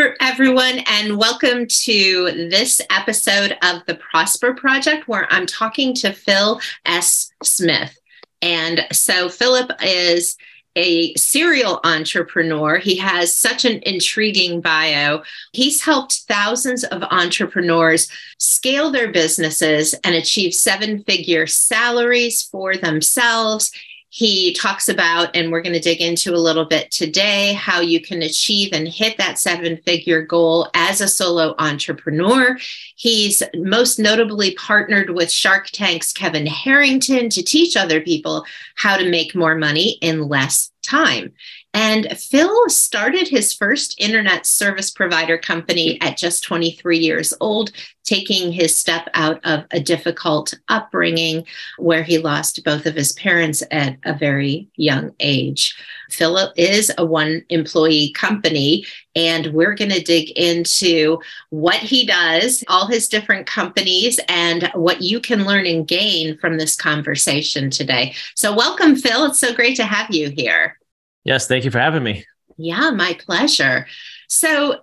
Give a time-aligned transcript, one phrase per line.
[0.00, 6.58] Everyone, and welcome to this episode of the Prosper Project, where I'm talking to Phil
[6.86, 7.26] F.
[7.42, 7.98] Smith.
[8.40, 10.38] And so, Philip is
[10.74, 12.78] a serial entrepreneur.
[12.78, 15.22] He has such an intriguing bio.
[15.52, 23.70] He's helped thousands of entrepreneurs scale their businesses and achieve seven figure salaries for themselves
[24.12, 28.00] he talks about, and we're going to dig into a little bit today, how you
[28.00, 32.58] can achieve and hit that seven figure goal as a solo entrepreneur.
[32.96, 38.44] He's most notably partnered with Shark Tank's Kevin Harrington to teach other people
[38.74, 41.32] how to make more money in less time.
[41.72, 47.70] And Phil started his first internet service provider company at just 23 years old,
[48.02, 51.46] taking his step out of a difficult upbringing
[51.78, 55.76] where he lost both of his parents at a very young age.
[56.10, 62.64] Phil is a one employee company, and we're going to dig into what he does,
[62.66, 68.12] all his different companies, and what you can learn and gain from this conversation today.
[68.34, 69.26] So, welcome, Phil.
[69.26, 70.79] It's so great to have you here.
[71.24, 72.24] Yes, thank you for having me.
[72.56, 73.86] Yeah, my pleasure.
[74.28, 74.82] So,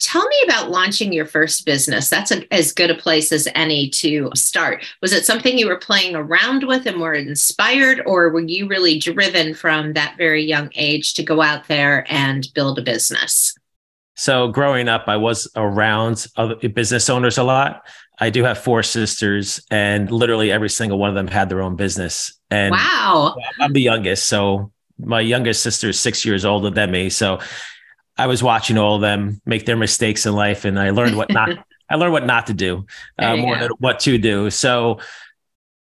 [0.00, 2.10] tell me about launching your first business.
[2.10, 4.84] That's a, as good a place as any to start.
[5.00, 8.98] Was it something you were playing around with and were inspired, or were you really
[8.98, 13.54] driven from that very young age to go out there and build a business?
[14.16, 17.86] So, growing up, I was around other business owners a lot.
[18.20, 21.74] I do have four sisters, and literally every single one of them had their own
[21.76, 22.38] business.
[22.50, 27.10] And wow, I'm the youngest, so my youngest sister is six years older than me.
[27.10, 27.40] So
[28.16, 31.30] I was watching all of them make their mistakes in life, and I learned what
[31.30, 31.50] not.
[31.90, 32.86] I learned what not to do
[33.18, 34.48] uh, more than what to do.
[34.48, 35.00] So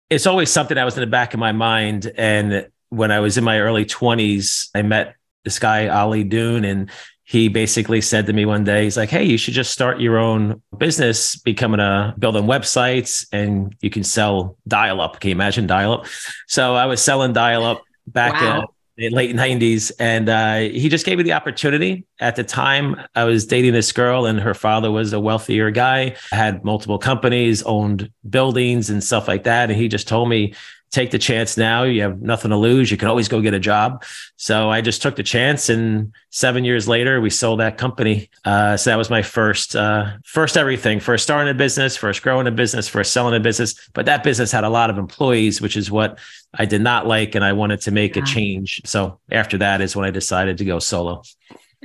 [0.09, 2.11] it's always something that was in the back of my mind.
[2.17, 6.91] And when I was in my early 20s, I met this guy, Ali Doon, and
[7.23, 10.17] he basically said to me one day, he's like, Hey, you should just start your
[10.17, 15.21] own business, becoming a building websites and you can sell dial up.
[15.21, 16.05] Can you imagine dial up?
[16.47, 21.17] So I was selling dial up back wow late 90s and uh, he just gave
[21.17, 22.05] me the opportunity.
[22.19, 26.15] At the time i was dating this girl and her father was a wealthier guy
[26.31, 30.53] had multiple companies owned buildings and stuff like that and he just told me
[30.93, 31.83] take the chance now.
[31.83, 32.91] You have nothing to lose.
[32.91, 34.03] You can always go get a job.
[34.37, 38.29] So I just took the chance, and seven years later, we sold that company.
[38.45, 40.99] Uh, so that was my first, uh, first everything.
[40.99, 43.89] First starting a business, first growing a business, first selling a business.
[43.93, 46.19] But that business had a lot of employees, which is what
[46.53, 48.21] I did not like, and I wanted to make yeah.
[48.21, 48.79] a change.
[48.85, 51.23] So after that is when I decided to go solo.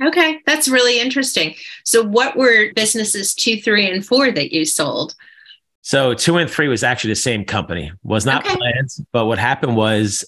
[0.01, 1.55] Okay, that's really interesting.
[1.83, 5.13] So, what were businesses two, three, and four that you sold?
[5.81, 7.91] So two and three was actually the same company.
[8.03, 8.55] Was not okay.
[8.55, 10.25] planned, but what happened was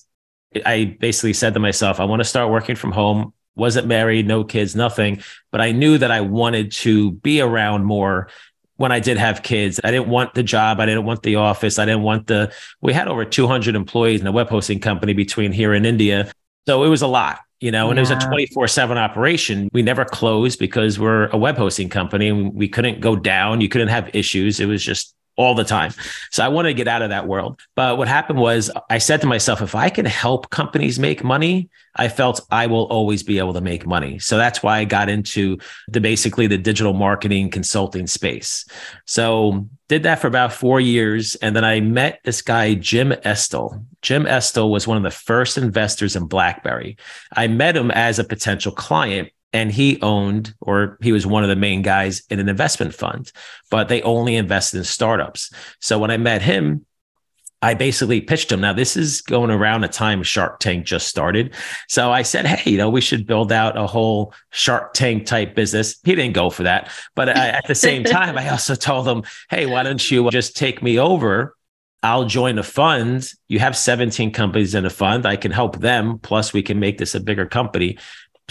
[0.66, 3.34] I basically said to myself, I want to start working from home.
[3.56, 5.22] Wasn't married, no kids, nothing.
[5.52, 8.30] But I knew that I wanted to be around more
[8.78, 9.80] when I did have kids.
[9.84, 10.80] I didn't want the job.
[10.80, 11.78] I didn't want the office.
[11.78, 15.52] I didn't want the, we had over 200 employees in a web hosting company between
[15.52, 16.32] here and India.
[16.66, 18.00] So it was a lot you know, and yeah.
[18.00, 19.70] it was a 24 7 operation.
[19.72, 23.62] We never closed because we're a web hosting company and we couldn't go down.
[23.62, 24.60] You couldn't have issues.
[24.60, 25.94] It was just all the time.
[26.32, 27.60] So I wanted to get out of that world.
[27.76, 31.70] But what happened was I said to myself, if I can help companies make money,
[31.96, 34.20] I felt I will always be able to make money.
[34.20, 38.66] So that's why I got into the basically the digital marketing consulting space.
[39.06, 41.36] So did that for about four years.
[41.36, 43.86] And then I met this guy, Jim Estill.
[44.02, 46.98] Jim Estill was one of the first investors in BlackBerry.
[47.36, 51.50] I met him as a potential client and he owned or he was one of
[51.50, 53.32] the main guys in an investment fund
[53.70, 56.86] but they only invested in startups so when i met him
[57.62, 61.54] i basically pitched him now this is going around a time shark tank just started
[61.88, 65.56] so i said hey you know we should build out a whole shark tank type
[65.56, 69.08] business he didn't go for that but I, at the same time i also told
[69.08, 71.56] him hey why don't you just take me over
[72.04, 73.32] I'll join a fund.
[73.48, 75.26] You have 17 companies in a fund.
[75.26, 76.18] I can help them.
[76.20, 77.98] Plus, we can make this a bigger company.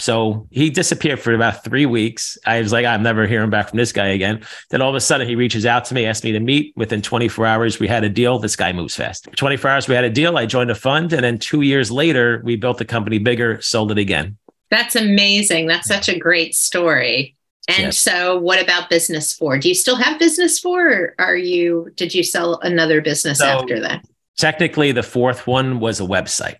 [0.01, 2.37] So he disappeared for about three weeks.
[2.45, 4.43] I was like, I'm never hearing back from this guy again.
[4.71, 6.73] Then all of a sudden, he reaches out to me, asked me to meet.
[6.75, 8.39] Within 24 hours, we had a deal.
[8.39, 9.29] This guy moves fast.
[9.35, 10.37] 24 hours, we had a deal.
[10.37, 11.13] I joined a fund.
[11.13, 14.37] And then two years later, we built the company bigger, sold it again.
[14.71, 15.67] That's amazing.
[15.67, 17.35] That's such a great story.
[17.67, 17.99] And yes.
[17.99, 19.59] so what about business four?
[19.59, 23.45] Do you still have business four or are you did you sell another business so,
[23.45, 24.03] after that?
[24.37, 26.55] Technically the fourth one was a website.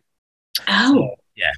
[0.68, 1.16] Oh.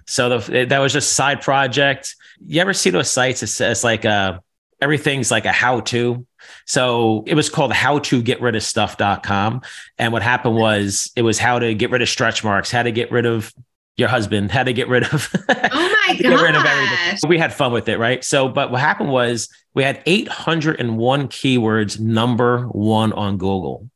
[0.07, 0.39] So, yeah.
[0.39, 2.15] So the, that was just a side project.
[2.45, 3.43] You ever see those sites?
[3.43, 4.39] It says like uh
[4.81, 6.25] everything's like a how to.
[6.65, 9.61] So it was called how to get rid of stuff.com.
[9.97, 12.91] And what happened was it was how to get rid of stretch marks, how to
[12.91, 13.53] get rid of
[13.95, 15.33] your husband how to get rid of.
[15.75, 17.29] Oh my god!
[17.29, 18.23] We had fun with it, right?
[18.23, 23.89] So, but what happened was we had 801 keywords number one on Google.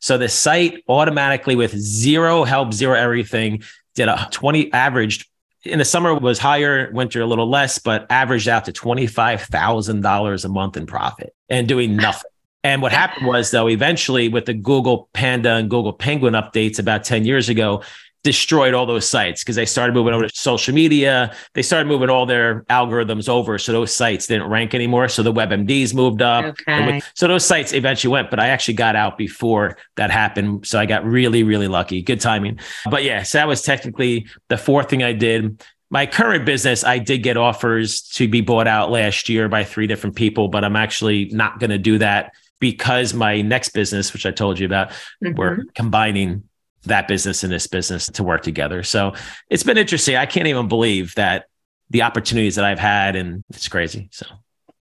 [0.00, 3.62] So the site automatically, with zero help, zero everything,
[3.94, 5.26] did a 20 averaged
[5.64, 10.48] in the summer was higher, winter a little less, but averaged out to $25,000 a
[10.48, 12.30] month in profit and doing nothing.
[12.62, 17.04] And what happened was, though, eventually with the Google Panda and Google Penguin updates about
[17.04, 17.82] 10 years ago,
[18.22, 21.34] destroyed all those sites because they started moving over to social media.
[21.54, 23.58] They started moving all their algorithms over.
[23.58, 25.08] So those sites didn't rank anymore.
[25.08, 26.44] So the WebMDs moved up.
[26.44, 27.00] Okay.
[27.14, 30.66] So those sites eventually went, but I actually got out before that happened.
[30.66, 32.02] So I got really, really lucky.
[32.02, 32.58] Good timing.
[32.90, 35.62] But yeah, so that was technically the fourth thing I did.
[35.88, 39.86] My current business, I did get offers to be bought out last year by three
[39.86, 44.26] different people, but I'm actually not going to do that because my next business, which
[44.26, 44.90] I told you about,
[45.24, 45.34] mm-hmm.
[45.34, 46.44] we're combining
[46.84, 48.82] that business and this business to work together.
[48.82, 49.14] So
[49.50, 50.16] it's been interesting.
[50.16, 51.46] I can't even believe that
[51.90, 54.08] the opportunities that I've had, and it's crazy.
[54.12, 54.26] So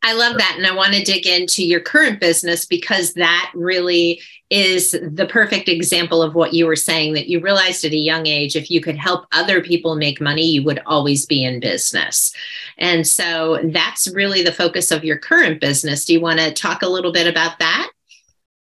[0.03, 0.55] I love that.
[0.57, 5.69] And I want to dig into your current business because that really is the perfect
[5.69, 8.81] example of what you were saying that you realized at a young age if you
[8.81, 12.33] could help other people make money, you would always be in business.
[12.79, 16.07] And so that's really the focus of your current business.
[16.07, 17.91] Do you want to talk a little bit about that?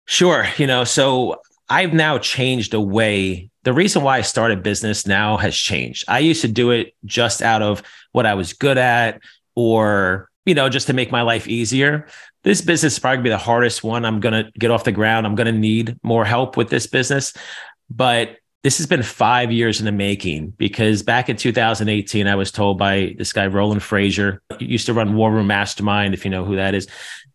[0.06, 0.46] Sure.
[0.58, 1.40] You know, so
[1.72, 3.48] I've now changed the way.
[3.62, 6.04] The reason why I started business now has changed.
[6.06, 7.82] I used to do it just out of
[8.12, 9.22] what I was good at
[9.54, 12.08] or, you know, just to make my life easier.
[12.44, 14.04] This business is probably be the hardest one.
[14.04, 15.24] I'm going to get off the ground.
[15.24, 17.32] I'm going to need more help with this business.
[17.88, 22.52] But this has been five years in the making because back in 2018, I was
[22.52, 26.44] told by this guy, Roland Frasier, used to run War Room Mastermind, if you know
[26.44, 26.86] who that is.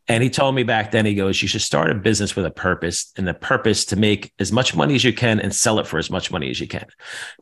[0.07, 2.51] And he told me back then, he goes, you should start a business with a
[2.51, 5.88] purpose and the purpose to make as much money as you can and sell it
[5.88, 6.86] for as much money as you can.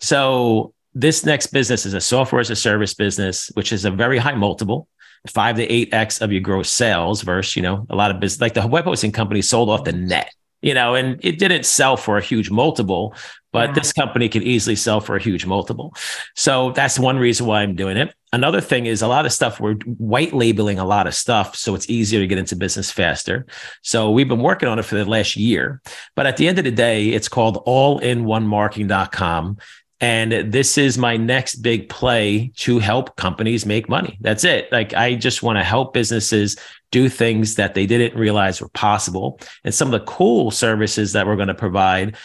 [0.01, 4.17] So this next business is a software as a service business, which is a very
[4.17, 4.87] high multiple,
[5.27, 8.41] five to eight X of your gross sales versus, you know, a lot of business
[8.41, 10.33] like the web hosting company sold off the net
[10.65, 13.13] you know, and it didn't sell for a huge multiple,
[13.53, 13.73] but yeah.
[13.75, 15.93] this company could easily sell for a huge multiple.
[16.33, 18.15] So that's one reason why I'm doing it.
[18.33, 21.75] Another thing is a lot of stuff we're white labeling a lot of stuff so
[21.75, 23.45] it's easier to get into business faster.
[23.83, 25.83] So we've been working on it for the last year.
[26.15, 29.57] But at the end of the day, it's called allinOnemarketing.com.
[30.01, 34.17] And this is my next big play to help companies make money.
[34.19, 34.69] That's it.
[34.71, 36.57] Like, I just want to help businesses
[36.91, 39.39] do things that they didn't realize were possible.
[39.63, 42.17] And some of the cool services that we're going to provide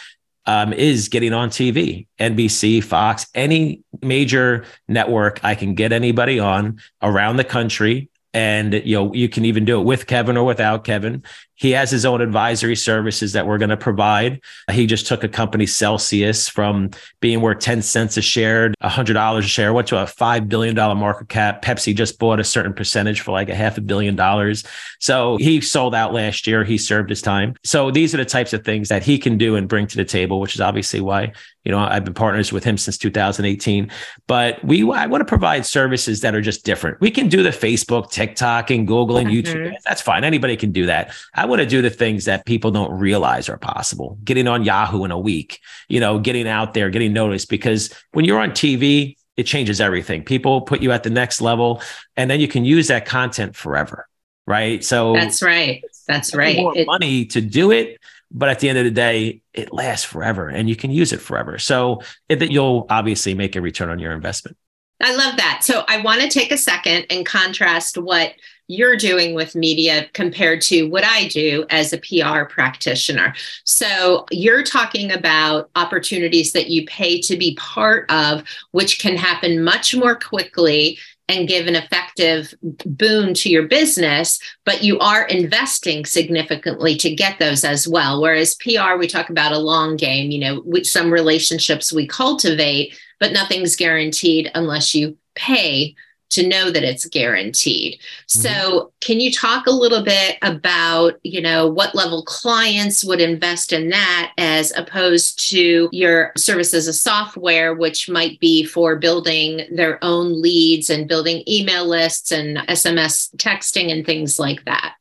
[0.45, 6.79] um, is getting on TV, NBC, Fox, any major network I can get anybody on
[7.01, 8.09] around the country.
[8.33, 11.23] And you know, you can even do it with Kevin or without Kevin.
[11.61, 14.41] He has his own advisory services that we're going to provide.
[14.71, 19.41] He just took a company, Celsius, from being worth 10 cents a share, $100 a
[19.43, 21.61] share, went to a $5 billion market cap.
[21.61, 24.63] Pepsi just bought a certain percentage for like a half a billion dollars.
[24.99, 26.63] So he sold out last year.
[26.63, 27.53] He served his time.
[27.63, 30.05] So these are the types of things that he can do and bring to the
[30.05, 33.91] table, which is obviously why you know i've been partners with him since 2018
[34.27, 37.49] but we i want to provide services that are just different we can do the
[37.49, 39.47] facebook tiktok and google and mm-hmm.
[39.47, 42.71] youtube that's fine anybody can do that i want to do the things that people
[42.71, 44.17] don't realize are possible.
[44.23, 48.25] Getting on Yahoo in a week, you know, getting out there, getting noticed because when
[48.25, 50.23] you're on TV, it changes everything.
[50.23, 51.81] People put you at the next level
[52.17, 54.07] and then you can use that content forever.
[54.47, 54.83] Right.
[54.83, 55.83] So that's right.
[56.07, 56.57] That's right.
[56.57, 57.99] More it, money to do it.
[58.31, 61.19] But at the end of the day, it lasts forever and you can use it
[61.19, 61.57] forever.
[61.59, 64.57] So it, you'll obviously make a return on your investment.
[65.01, 65.61] I love that.
[65.63, 68.33] So I want to take a second and contrast what
[68.71, 73.33] you're doing with media compared to what I do as a PR practitioner.
[73.65, 79.63] So you're talking about opportunities that you pay to be part of, which can happen
[79.63, 80.97] much more quickly
[81.27, 87.39] and give an effective boon to your business, but you are investing significantly to get
[87.39, 88.21] those as well.
[88.21, 92.97] Whereas PR, we talk about a long game, you know, with some relationships we cultivate,
[93.19, 95.95] but nothing's guaranteed unless you pay
[96.31, 97.99] to know that it's guaranteed.
[97.99, 98.41] Mm-hmm.
[98.41, 103.73] So, can you talk a little bit about, you know, what level clients would invest
[103.73, 109.61] in that as opposed to your service as a software, which might be for building
[109.71, 114.95] their own leads and building email lists and SMS texting and things like that?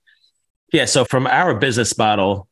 [0.72, 0.84] Yeah.
[0.84, 2.48] So, from our business model,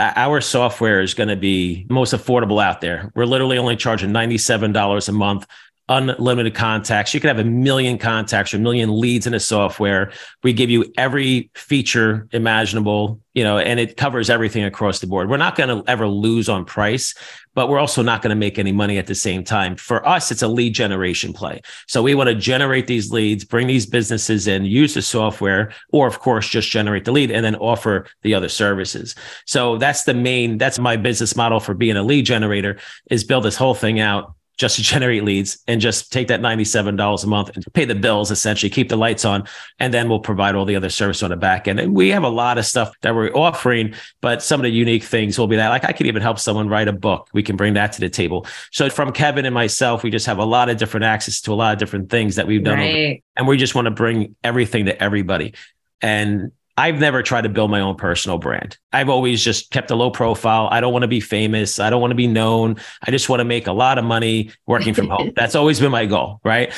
[0.00, 3.12] our software is going to be most affordable out there.
[3.14, 5.46] We're literally only charging $97 a month
[5.90, 7.12] unlimited contacts.
[7.12, 10.12] You could have a million contacts or a million leads in a software.
[10.44, 15.28] We give you every feature imaginable, you know, and it covers everything across the board.
[15.28, 17.12] We're not going to ever lose on price,
[17.54, 19.74] but we're also not going to make any money at the same time.
[19.74, 21.60] For us, it's a lead generation play.
[21.88, 26.06] So we want to generate these leads, bring these businesses in, use the software, or
[26.06, 29.16] of course, just generate the lead and then offer the other services.
[29.44, 32.78] So that's the main, that's my business model for being a lead generator
[33.10, 37.24] is build this whole thing out just to generate leads and just take that $97
[37.24, 39.42] a month and pay the bills essentially keep the lights on
[39.78, 41.80] and then we'll provide all the other service on the back end.
[41.80, 45.02] And we have a lot of stuff that we're offering but some of the unique
[45.02, 47.30] things will be that like i could even help someone write a book.
[47.32, 48.46] We can bring that to the table.
[48.70, 51.54] So from kevin and myself we just have a lot of different access to a
[51.54, 52.94] lot of different things that we've done right.
[52.94, 55.54] over, and we just want to bring everything to everybody.
[56.02, 58.78] And I've never tried to build my own personal brand.
[58.90, 60.66] I've always just kept a low profile.
[60.70, 61.78] I don't want to be famous.
[61.78, 62.76] I don't want to be known.
[63.02, 65.32] I just want to make a lot of money working from home.
[65.36, 66.72] That's always been my goal, right?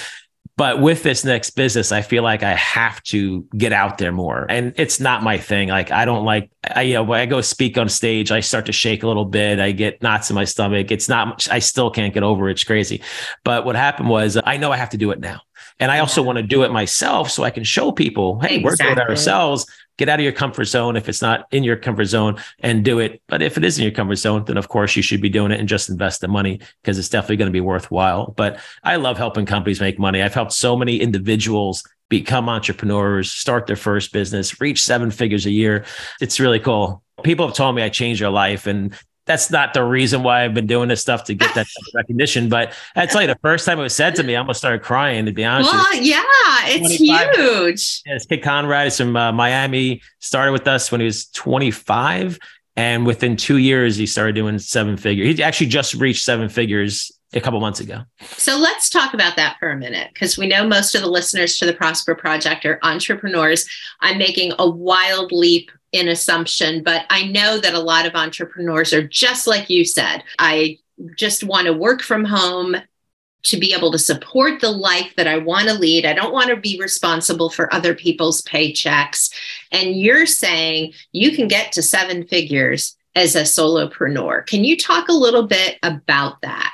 [0.56, 4.44] But with this next business, I feel like I have to get out there more.
[4.50, 5.68] And it's not my thing.
[5.68, 8.66] Like I don't like I you know when I go speak on stage, I start
[8.66, 9.60] to shake a little bit.
[9.60, 10.90] I get knots in my stomach.
[10.90, 12.52] It's not much, I still can't get over it.
[12.52, 13.02] It's crazy.
[13.44, 15.42] But what happened was I know I have to do it now.
[15.78, 18.64] And I also want to do it myself so I can show people, hey, exactly.
[18.64, 19.66] we're doing it ourselves
[19.98, 22.98] get out of your comfort zone if it's not in your comfort zone and do
[22.98, 23.22] it.
[23.28, 25.52] But if it is in your comfort zone, then of course you should be doing
[25.52, 28.32] it and just invest the money because it's definitely going to be worthwhile.
[28.36, 30.22] But I love helping companies make money.
[30.22, 35.50] I've helped so many individuals become entrepreneurs, start their first business, reach seven figures a
[35.50, 35.84] year.
[36.20, 37.02] It's really cool.
[37.22, 38.94] People have told me I changed their life and
[39.32, 42.50] that's not the reason why I've been doing this stuff to get that recognition.
[42.50, 44.82] But I tell you, the first time it was said to me, I almost started
[44.82, 45.24] crying.
[45.24, 46.22] To be honest, well, yeah,
[46.64, 48.02] it's huge.
[48.04, 50.02] Yeah, this kid Conrad is from uh, Miami.
[50.18, 52.38] Started with us when he was 25,
[52.76, 55.36] and within two years, he started doing seven figures.
[55.36, 58.02] He actually just reached seven figures a couple months ago.
[58.20, 61.58] So let's talk about that for a minute because we know most of the listeners
[61.58, 63.68] to the Prosper Project are entrepreneurs.
[64.00, 68.92] I'm making a wild leap in assumption, but I know that a lot of entrepreneurs
[68.92, 70.24] are just like you said.
[70.38, 70.78] I
[71.16, 72.76] just want to work from home
[73.44, 76.06] to be able to support the life that I want to lead.
[76.06, 79.34] I don't want to be responsible for other people's paychecks.
[79.72, 84.46] And you're saying you can get to seven figures as a solopreneur.
[84.46, 86.72] Can you talk a little bit about that?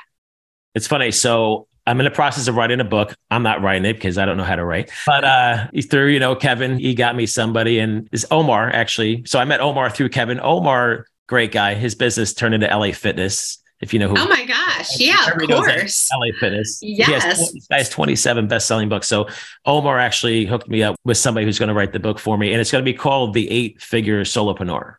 [0.75, 1.11] It's funny.
[1.11, 3.15] So I'm in the process of writing a book.
[3.31, 4.91] I'm not writing it because I don't know how to write.
[5.07, 9.23] But uh, through, you know, Kevin, he got me somebody and is Omar actually.
[9.25, 10.39] So I met Omar through Kevin.
[10.39, 11.73] Omar, great guy.
[11.73, 13.57] His business turned into LA Fitness.
[13.81, 14.15] If you know who.
[14.17, 14.99] Oh my gosh.
[14.99, 16.09] Yeah, of course.
[16.13, 16.79] LA Fitness.
[16.81, 17.07] Yes.
[17.07, 19.07] He has, has 27 best selling books.
[19.07, 19.29] So
[19.65, 22.51] Omar actually hooked me up with somebody who's going to write the book for me.
[22.51, 24.95] And it's going to be called The Eight Figure Solopreneur.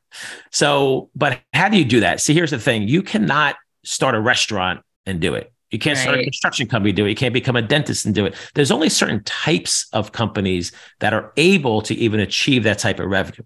[0.51, 2.21] So, but how do you do that?
[2.21, 5.53] See, here's the thing you cannot start a restaurant and do it.
[5.71, 6.03] You can't right.
[6.03, 7.11] start a construction company do it.
[7.11, 8.35] You can't become a dentist and do it.
[8.55, 13.09] There's only certain types of companies that are able to even achieve that type of
[13.09, 13.45] revenue.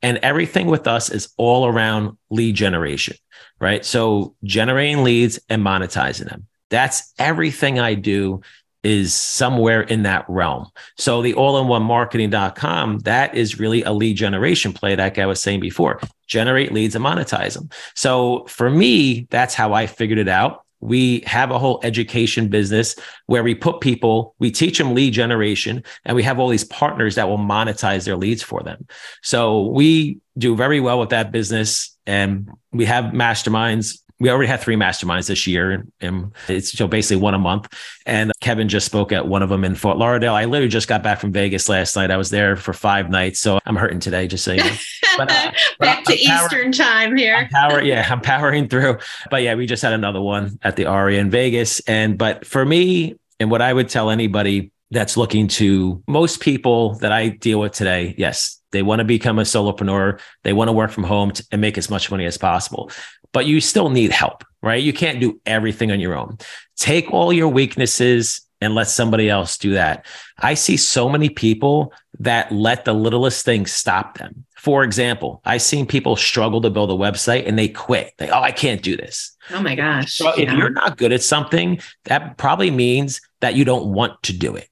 [0.00, 3.16] And everything with us is all around lead generation,
[3.60, 3.84] right?
[3.84, 6.46] So generating leads and monetizing them.
[6.70, 8.40] That's everything I do
[8.84, 10.68] is somewhere in that realm.
[10.98, 15.60] So the all-in-one marketing.com, that is really a lead generation play, like I was saying
[15.60, 16.00] before.
[16.26, 17.70] Generate leads and monetize them.
[17.94, 22.94] So for me, that's how I figured it out we have a whole education business
[23.26, 27.14] where we put people, we teach them lead generation, and we have all these partners
[27.14, 28.86] that will monetize their leads for them.
[29.22, 31.96] So we do very well with that business.
[32.06, 37.20] And we have masterminds we already had three masterminds this year and it's so basically
[37.20, 37.68] one a month.
[38.06, 40.32] And kevin just spoke at one of them in fort lauderdale.
[40.32, 42.10] I literally just got back from vegas last night.
[42.10, 44.76] I was there for five nights so i'm hurting today just so you know.
[45.18, 47.36] But, uh, back to I'm eastern time here.
[47.36, 48.96] I'm power, yeah i'm powering through.
[49.30, 51.80] But yeah we just had another one at the aria in vegas.
[51.80, 56.94] And but for me and what i would tell anybody that's looking to most people
[57.00, 60.20] that i deal with today yes they want to become a solopreneur.
[60.42, 62.90] They want to work from home and make as much money as possible
[63.34, 64.82] but you still need help, right?
[64.82, 66.38] You can't do everything on your own.
[66.76, 70.06] Take all your weaknesses and let somebody else do that.
[70.38, 74.46] I see so many people that let the littlest thing stop them.
[74.56, 78.12] For example, I've seen people struggle to build a website and they quit.
[78.16, 79.36] They, oh, I can't do this.
[79.50, 80.14] Oh my gosh.
[80.14, 80.56] So if yeah.
[80.56, 84.68] you're not good at something, that probably means that you don't want to do it.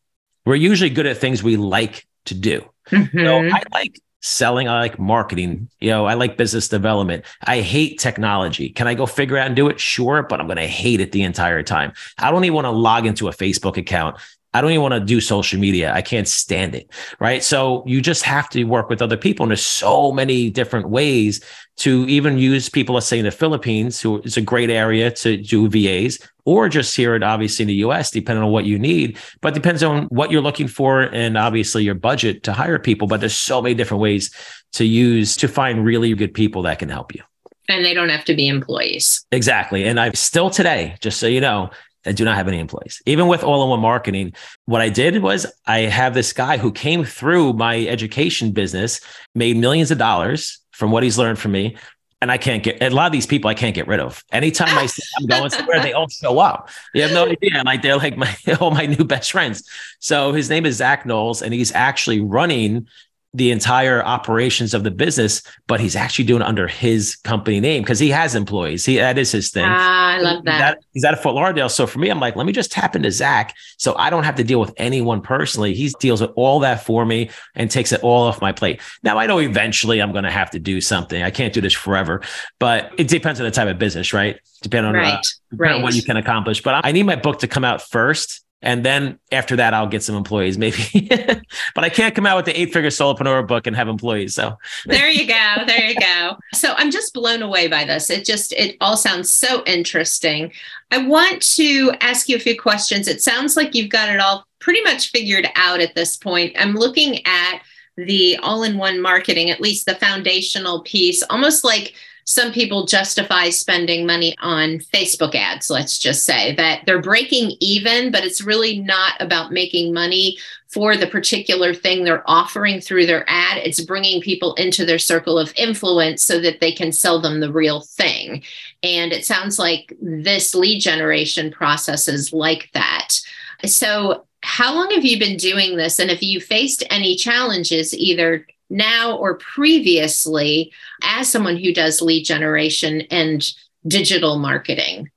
[0.47, 2.65] we're usually good at things we like to do.
[2.91, 3.19] Mm-hmm.
[3.19, 4.69] So I like selling.
[4.69, 5.69] I like marketing.
[5.81, 7.25] You know, I like business development.
[7.43, 8.71] I hate technology.
[8.71, 9.79] Can I go figure out and do it?
[9.79, 11.93] Sure, but I'm going to hate it the entire time.
[12.19, 14.17] I don't even want to log into a Facebook account.
[14.55, 15.93] I don't even want to do social media.
[15.93, 16.91] I can't stand it.
[17.19, 17.43] Right.
[17.43, 19.45] So you just have to work with other people.
[19.45, 21.43] And there's so many different ways
[21.79, 25.39] to even use people, let's say in the Philippines, who is a great area to
[25.39, 29.17] do VAs, or just here at obviously in the US, depending on what you need.
[29.41, 33.09] But depends on what you're looking for and obviously your budget to hire people.
[33.09, 34.31] But there's so many different ways
[34.73, 37.23] to use to find really good people that can help you.
[37.69, 39.25] And they don't have to be employees.
[39.33, 39.85] Exactly.
[39.85, 41.71] And I still today, just so you know,
[42.05, 43.01] I do not have any employees.
[43.07, 44.33] Even with all in one marketing,
[44.67, 49.01] what I did was I have this guy who came through my education business,
[49.35, 51.77] made millions of dollars from what he's learned from me.
[52.21, 54.23] And I can't get a lot of these people I can't get rid of.
[54.31, 56.71] Anytime I say I'm going somewhere, they all show up.
[56.95, 57.63] You have no idea.
[57.65, 59.69] Like they're like my all my new best friends.
[59.99, 62.87] So his name is Zach Knowles, and he's actually running
[63.35, 67.83] the entire operations of the business, but he's actually doing it under his company name
[67.83, 68.85] because he has employees.
[68.85, 69.65] He that is his thing.
[69.67, 70.53] Ah, I love that.
[70.53, 71.71] He's at, he's at Fort Lauderdale.
[71.71, 74.35] So for me, I'm like, let me just tap into Zach so I don't have
[74.35, 75.73] to deal with anyone personally.
[75.75, 78.81] He deals with all that for me and takes it all off my plate.
[79.03, 81.23] Now I know eventually I'm going to have to do something.
[81.23, 82.21] I can't do this forever,
[82.59, 84.39] but it depends on the type of business, right?
[84.61, 85.15] Depending on, right.
[85.15, 85.21] Uh,
[85.51, 85.77] depending right.
[85.77, 86.63] on what you can accomplish.
[86.63, 90.05] But I need my book to come out first and then after that, I'll get
[90.05, 91.09] some employees, maybe.
[91.75, 94.35] but I can't come out with the eight figure solopreneur book and have employees.
[94.35, 95.55] So there you go.
[95.67, 96.37] There you go.
[96.55, 98.09] So I'm just blown away by this.
[98.09, 100.53] It just, it all sounds so interesting.
[100.93, 103.09] I want to ask you a few questions.
[103.09, 106.55] It sounds like you've got it all pretty much figured out at this point.
[106.57, 107.63] I'm looking at
[107.97, 113.51] the all in one marketing, at least the foundational piece, almost like some people justify
[113.51, 118.79] spending money on Facebook ads, let's just say that they're breaking even, but it's really
[118.79, 120.37] not about making money
[120.69, 123.59] for the particular thing they're offering through their ad.
[123.59, 127.53] It's bringing people into their circle of influence so that they can sell them the
[127.53, 128.43] real thing.
[128.83, 133.21] And it sounds like this lead generation process is like that.
[133.67, 136.01] So, how long have you been doing this?
[136.01, 142.25] And if you faced any challenges, either now or previously as someone who does lead
[142.25, 143.45] generation and
[143.87, 145.11] digital marketing?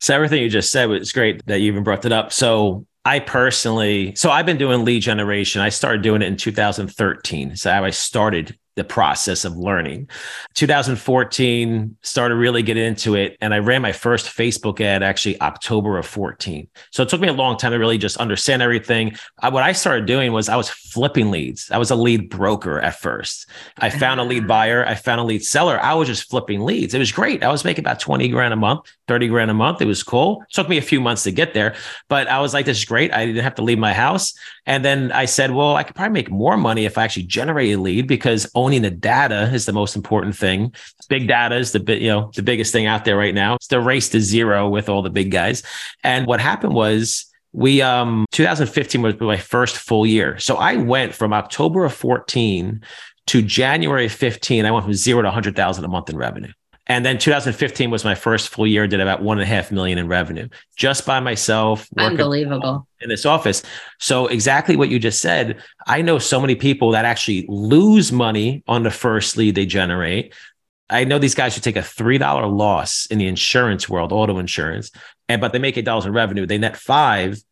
[0.00, 2.32] So everything you just said was great that you even brought it up.
[2.32, 5.62] So I personally, so I've been doing lead generation.
[5.62, 7.56] I started doing it in 2013.
[7.56, 10.08] So I started the process of learning.
[10.54, 15.96] 2014 started really getting into it and I ran my first Facebook ad actually October
[15.96, 16.66] of 14.
[16.90, 19.16] So it took me a long time to really just understand everything.
[19.40, 21.70] I, what I started doing was I was flipping leads.
[21.70, 23.48] I was a lead broker at first.
[23.78, 24.48] I found a lead ah.
[24.48, 25.78] buyer, I found a lead seller.
[25.80, 26.94] I was just flipping leads.
[26.94, 27.44] It was great.
[27.44, 29.82] I was making about 20 grand a month, 30 grand a month.
[29.82, 30.42] It was cool.
[30.42, 31.74] It took me a few months to get there,
[32.08, 33.12] but I was like this is great.
[33.12, 34.34] I didn't have to leave my house.
[34.66, 37.74] And then I said, well, I could probably make more money if I actually generate
[37.74, 40.74] a lead because owning the data is the most important thing.
[41.08, 43.54] Big data is the you know the biggest thing out there right now.
[43.56, 45.62] It's the race to zero with all the big guys.
[46.02, 50.38] And what happened was we um 2015 was my first full year.
[50.38, 52.80] So I went from October of 14
[53.26, 54.64] to January of 15.
[54.64, 56.52] I went from zero to 100,000 a month in revenue.
[56.86, 59.96] And then 2015 was my first full year, did about one and a half million
[59.96, 61.88] in revenue just by myself.
[61.96, 62.86] Unbelievable.
[63.00, 63.62] In this office.
[63.98, 65.62] So, exactly what you just said.
[65.86, 70.34] I know so many people that actually lose money on the first lead they generate.
[70.90, 74.90] I know these guys who take a $3 loss in the insurance world, auto insurance,
[75.28, 76.46] and but they make $8 in revenue.
[76.46, 77.42] They net five,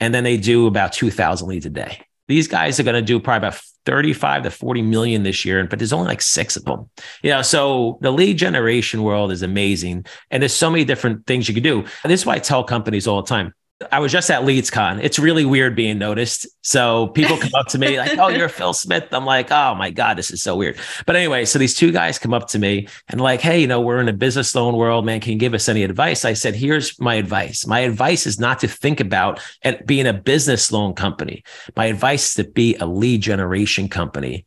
[0.00, 2.04] and then they do about 2,000 leads a day.
[2.26, 5.78] These guys are going to do probably about 35 to 40 million this year, but
[5.78, 6.88] there's only like six of them.
[7.22, 10.06] You know, so the lead generation world is amazing.
[10.30, 11.80] And there's so many different things you can do.
[11.80, 13.54] And this is why I tell companies all the time
[13.90, 15.00] I was just at LeadsCon.
[15.02, 16.46] It's really weird being noticed.
[16.62, 19.90] So people come up to me like, "Oh, you're Phil Smith." I'm like, "Oh my
[19.90, 22.86] god, this is so weird." But anyway, so these two guys come up to me
[23.08, 25.18] and like, "Hey, you know, we're in a business loan world, man.
[25.18, 27.66] Can you give us any advice?" I said, "Here's my advice.
[27.66, 29.40] My advice is not to think about
[29.84, 31.42] being a business loan company.
[31.76, 34.46] My advice is to be a lead generation company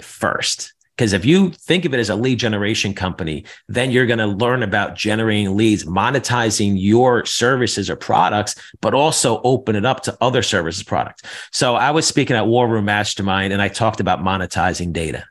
[0.00, 0.72] first.
[0.96, 4.26] Because if you think of it as a lead generation company, then you're going to
[4.26, 10.16] learn about generating leads, monetizing your services or products, but also open it up to
[10.20, 11.22] other services products.
[11.50, 15.24] So I was speaking at War Room Mastermind and I talked about monetizing data.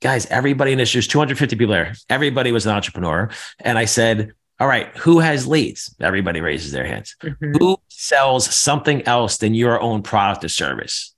[0.00, 1.94] Guys, everybody in this, there's 250 people there.
[2.08, 3.30] Everybody was an entrepreneur.
[3.60, 5.92] And I said, all right, who has leads?
[6.00, 7.16] Everybody raises their hands.
[7.22, 7.56] Mm-hmm.
[7.58, 11.11] Who sells something else than your own product or service?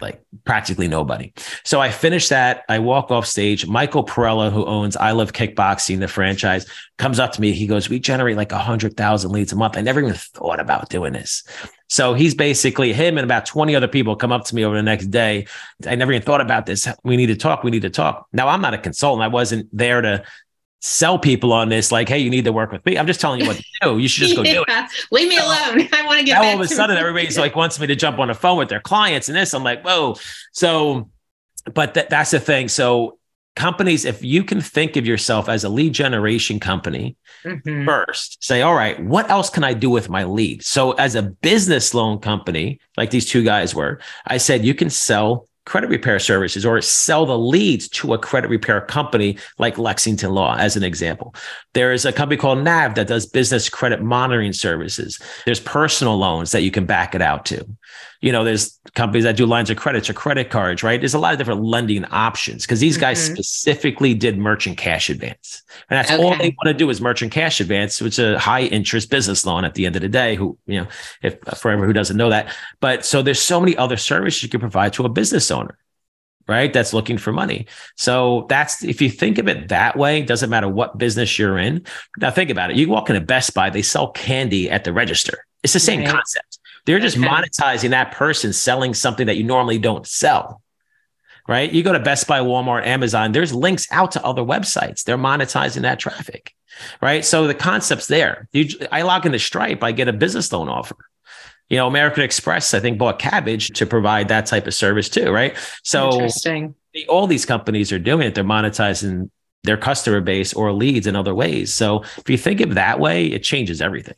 [0.00, 1.32] Like practically nobody.
[1.64, 2.64] So I finished that.
[2.68, 3.66] I walk off stage.
[3.66, 6.66] Michael Parrella, who owns I Love Kickboxing, the franchise,
[6.98, 7.52] comes up to me.
[7.52, 9.76] He goes, We generate like a hundred thousand leads a month.
[9.76, 11.42] I never even thought about doing this.
[11.88, 14.82] So he's basically him and about 20 other people come up to me over the
[14.82, 15.46] next day.
[15.86, 16.86] I never even thought about this.
[17.02, 17.64] We need to talk.
[17.64, 18.26] We need to talk.
[18.32, 19.24] Now I'm not a consultant.
[19.24, 20.22] I wasn't there to
[20.80, 22.96] sell people on this like hey you need to work with me.
[22.96, 23.98] I'm just telling you what to do.
[23.98, 24.52] You should just go yeah.
[24.54, 24.90] do it.
[25.10, 25.88] Leave me alone.
[25.92, 27.00] I want to get Now all of a sudden me.
[27.00, 29.54] everybody's like wants me to jump on the phone with their clients and this.
[29.54, 30.16] I'm like whoa.
[30.52, 31.10] So
[31.72, 32.68] but th- that's the thing.
[32.68, 33.18] So
[33.56, 37.84] companies if you can think of yourself as a lead generation company mm-hmm.
[37.84, 40.62] first say all right what else can i do with my lead?
[40.62, 44.90] So as a business loan company like these two guys were i said you can
[44.90, 50.32] sell credit repair services or sell the leads to a credit repair company like Lexington
[50.32, 51.34] Law, as an example.
[51.74, 55.20] There is a company called NAV that does business credit monitoring services.
[55.44, 57.66] There's personal loans that you can back it out to
[58.20, 61.00] you know, there's companies that do lines of credits or credit cards, right?
[61.00, 63.34] There's a lot of different lending options because these guys mm-hmm.
[63.34, 65.62] specifically did merchant cash advance.
[65.88, 66.22] And that's okay.
[66.22, 69.46] all they want to do is merchant cash advance, which is a high interest business
[69.46, 70.88] loan at the end of the day, who, you know,
[71.22, 72.52] if for everyone who doesn't know that.
[72.80, 75.78] But so there's so many other services you can provide to a business owner
[76.48, 76.72] right?
[76.72, 77.66] That's looking for money.
[77.96, 81.84] So that's if you think of it that way, doesn't matter what business you're in.
[82.16, 82.78] Now think about it.
[82.78, 85.44] You walk into Best Buy, they sell candy at the register.
[85.62, 86.08] It's the same right.
[86.08, 86.47] concept.
[86.88, 87.28] They're just okay.
[87.28, 90.62] monetizing that person selling something that you normally don't sell.
[91.46, 91.70] Right?
[91.70, 95.04] You go to Best Buy, Walmart, Amazon, there's links out to other websites.
[95.04, 96.54] They're monetizing that traffic.
[97.02, 97.26] Right?
[97.26, 98.48] So the concept's there.
[98.52, 100.96] You, I log into Stripe, I get a business loan offer.
[101.68, 105.30] You know, American Express, I think, bought Kabbage to provide that type of service too,
[105.30, 105.54] right?
[105.82, 106.74] So Interesting.
[107.10, 108.34] all these companies are doing it.
[108.34, 109.28] They're monetizing
[109.62, 111.74] their customer base or leads in other ways.
[111.74, 114.14] So if you think of that way, it changes everything.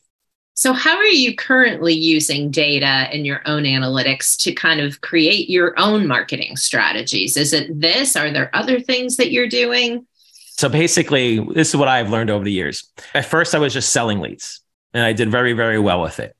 [0.61, 5.49] So, how are you currently using data and your own analytics to kind of create
[5.49, 7.39] your own marketing strategies?
[7.39, 8.15] Is it this?
[8.15, 10.07] Are there other things that you're doing?
[10.59, 12.87] So, basically, this is what I've learned over the years.
[13.15, 14.61] At first, I was just selling leads
[14.93, 16.37] and I did very, very well with it.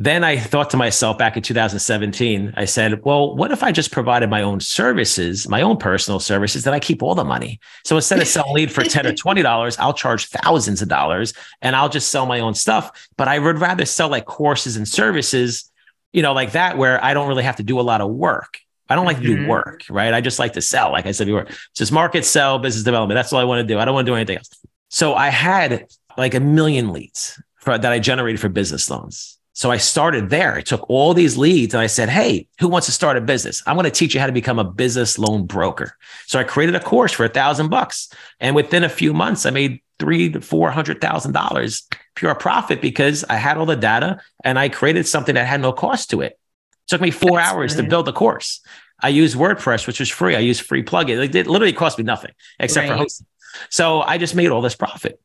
[0.00, 3.90] Then I thought to myself back in 2017, I said, well, what if I just
[3.90, 7.58] provided my own services, my own personal services, that I keep all the money?
[7.84, 11.74] So instead of selling lead for 10 or $20, I'll charge thousands of dollars and
[11.74, 13.08] I'll just sell my own stuff.
[13.16, 15.68] But I would rather sell like courses and services,
[16.12, 18.60] you know, like that, where I don't really have to do a lot of work.
[18.88, 19.48] I don't like to do mm-hmm.
[19.48, 20.14] work, right?
[20.14, 20.92] I just like to sell.
[20.92, 23.16] Like I said before, just market, sell, business development.
[23.16, 23.80] That's all I want to do.
[23.80, 24.48] I don't want to do anything else.
[24.90, 29.72] So I had like a million leads for, that I generated for business loans so
[29.72, 30.54] I started there.
[30.54, 33.60] I took all these leads and I said, Hey, who wants to start a business?
[33.66, 35.96] I'm going to teach you how to become a business loan broker.
[36.28, 38.08] So I created a course for a thousand bucks.
[38.38, 42.80] And within a few months, I made three to four hundred thousand dollars pure profit
[42.80, 46.20] because I had all the data and I created something that had no cost to
[46.20, 46.34] it.
[46.34, 46.38] it
[46.86, 48.60] took me four That's hours to build the course.
[49.02, 50.36] I used WordPress, which was free.
[50.36, 51.34] I used free plugin.
[51.34, 52.94] It literally cost me nothing except right.
[52.94, 53.26] for hosting.
[53.70, 55.20] So I just made all this profit.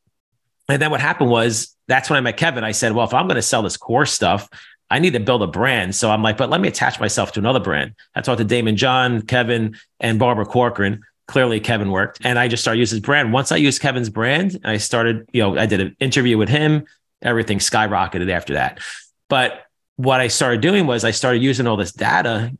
[0.68, 2.64] And then what happened was that's when I met Kevin.
[2.64, 4.48] I said, well, if I'm going to sell this core stuff,
[4.90, 5.94] I need to build a brand.
[5.94, 7.94] So I'm like, but let me attach myself to another brand.
[8.14, 11.02] I talked to Daymond John, Kevin, and Barbara Corcoran.
[11.26, 12.20] Clearly, Kevin worked.
[12.24, 13.32] And I just started using his brand.
[13.32, 16.84] Once I used Kevin's brand, I started, you know, I did an interview with him.
[17.22, 18.80] Everything skyrocketed after that.
[19.28, 19.64] But
[19.96, 22.52] what I started doing was I started using all this data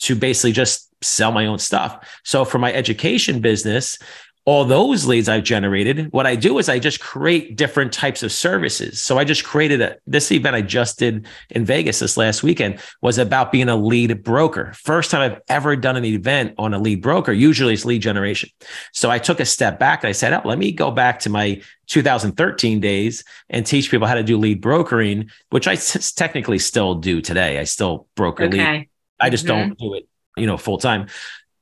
[0.00, 2.06] to basically just sell my own stuff.
[2.22, 3.98] So for my education business,
[4.46, 8.30] all those leads I've generated, what I do is I just create different types of
[8.30, 9.02] services.
[9.02, 12.78] So I just created a this event I just did in Vegas this last weekend
[13.02, 14.72] was about being a lead broker.
[14.74, 17.32] First time I've ever done an event on a lead broker.
[17.32, 18.48] Usually it's lead generation.
[18.92, 21.30] So I took a step back and I said, oh, let me go back to
[21.30, 26.60] my 2013 days and teach people how to do lead brokering, which I s- technically
[26.60, 27.58] still do today.
[27.58, 28.58] I still broker okay.
[28.58, 28.88] lead.
[29.18, 29.70] I just mm-hmm.
[29.70, 30.06] don't do it,
[30.36, 31.08] you know, full time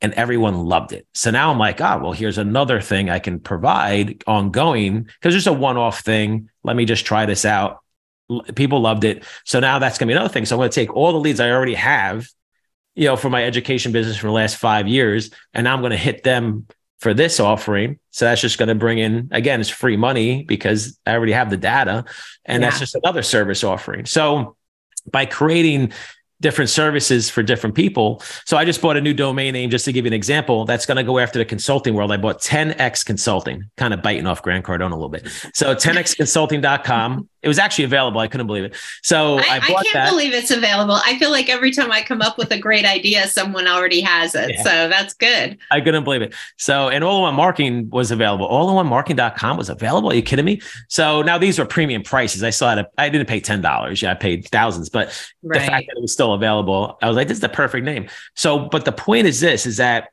[0.04, 1.06] and everyone loved it.
[1.14, 5.34] So now I'm like, ah, oh, well, here's another thing I can provide ongoing because
[5.34, 6.50] it's a one off thing.
[6.62, 7.78] Let me just try this out.
[8.54, 9.24] People loved it.
[9.46, 10.44] So now that's going to be another thing.
[10.44, 12.28] So I'm going to take all the leads I already have,
[12.94, 15.92] you know, for my education business for the last five years, and now I'm going
[15.92, 16.66] to hit them
[17.00, 17.98] for this offering.
[18.10, 21.48] So that's just going to bring in, again, it's free money because I already have
[21.48, 22.04] the data.
[22.44, 22.68] And yeah.
[22.68, 24.04] that's just another service offering.
[24.04, 24.56] So
[25.10, 25.94] by creating
[26.44, 28.22] different services for different people.
[28.44, 30.66] So I just bought a new domain name just to give you an example.
[30.66, 32.12] That's going to go after the consulting world.
[32.12, 35.26] I bought 10x consulting, kind of biting off Grant Cardone a little bit.
[35.54, 38.20] So 10xconsulting.com It was actually available.
[38.20, 38.74] I couldn't believe it.
[39.02, 40.10] So I, I, I can't that.
[40.10, 40.98] believe it's available.
[41.04, 44.34] I feel like every time I come up with a great idea, someone already has
[44.34, 44.52] it.
[44.54, 44.62] Yeah.
[44.62, 45.58] So that's good.
[45.70, 46.34] I couldn't believe it.
[46.56, 48.46] So, and all in one marketing was available.
[48.46, 50.10] All in one marketing.com was available.
[50.10, 50.60] Are you kidding me?
[50.88, 52.42] So now these were premium prices.
[52.42, 54.02] I still had I didn't pay $10.
[54.02, 55.08] Yeah, I paid thousands, but
[55.42, 55.60] right.
[55.60, 58.08] the fact that it was still available, I was like, this is the perfect name.
[58.34, 60.08] So, but the point is this is that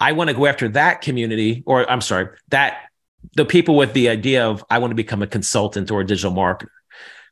[0.00, 2.85] I want to go after that community, or I'm sorry, that
[3.34, 6.32] the people with the idea of I want to become a consultant or a digital
[6.32, 6.68] marketer,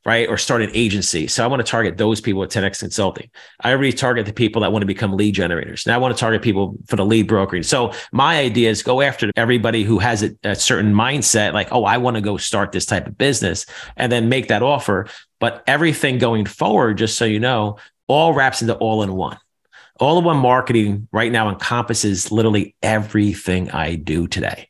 [0.05, 0.29] right?
[0.29, 1.27] Or start an agency.
[1.27, 3.31] So I want to target those people at 10x Consulting.
[3.61, 5.87] I already target the people that want to become lead generators.
[5.87, 7.63] Now I want to target people for the lead brokering.
[7.63, 11.85] So my idea is go after everybody who has a, a certain mindset, like, oh,
[11.85, 15.07] I want to go start this type of business and then make that offer.
[15.41, 19.39] But everything going forward, just so you know, all wraps into all in one.
[20.01, 24.69] All in one marketing right now encompasses literally everything I do today.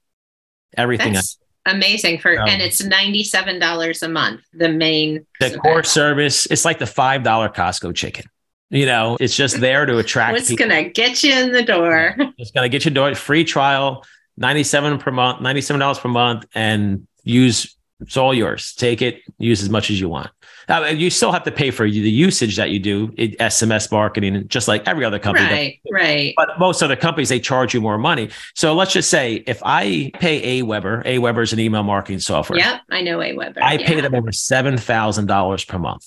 [0.77, 1.13] Everything.
[1.13, 4.43] That's I, amazing for, um, and it's ninety-seven dollars a month.
[4.53, 6.47] The main the core service.
[6.47, 8.27] It's like the five dollar Costco chicken.
[8.71, 10.33] You know, it's just there to attract.
[10.33, 12.17] What's going to get you in the door?
[12.39, 13.15] It's going to get you door.
[13.15, 14.05] Free trial,
[14.37, 17.77] ninety-seven per month, ninety-seven dollars per month, and use.
[18.01, 18.75] It's all yours.
[18.75, 19.23] Take it.
[19.39, 20.31] Use as much as you want.
[20.69, 24.47] Uh, you still have to pay for the usage that you do in SMS marketing,
[24.49, 25.47] just like every other company.
[25.47, 26.35] Right, right.
[26.37, 28.31] But most other companies, they charge you more money.
[28.55, 32.59] So let's just say if I pay AWeber, AWeber is an email marketing software.
[32.59, 33.61] Yep, I know AWeber.
[33.63, 33.87] I yeah.
[33.87, 36.07] pay them over $7,000 per month.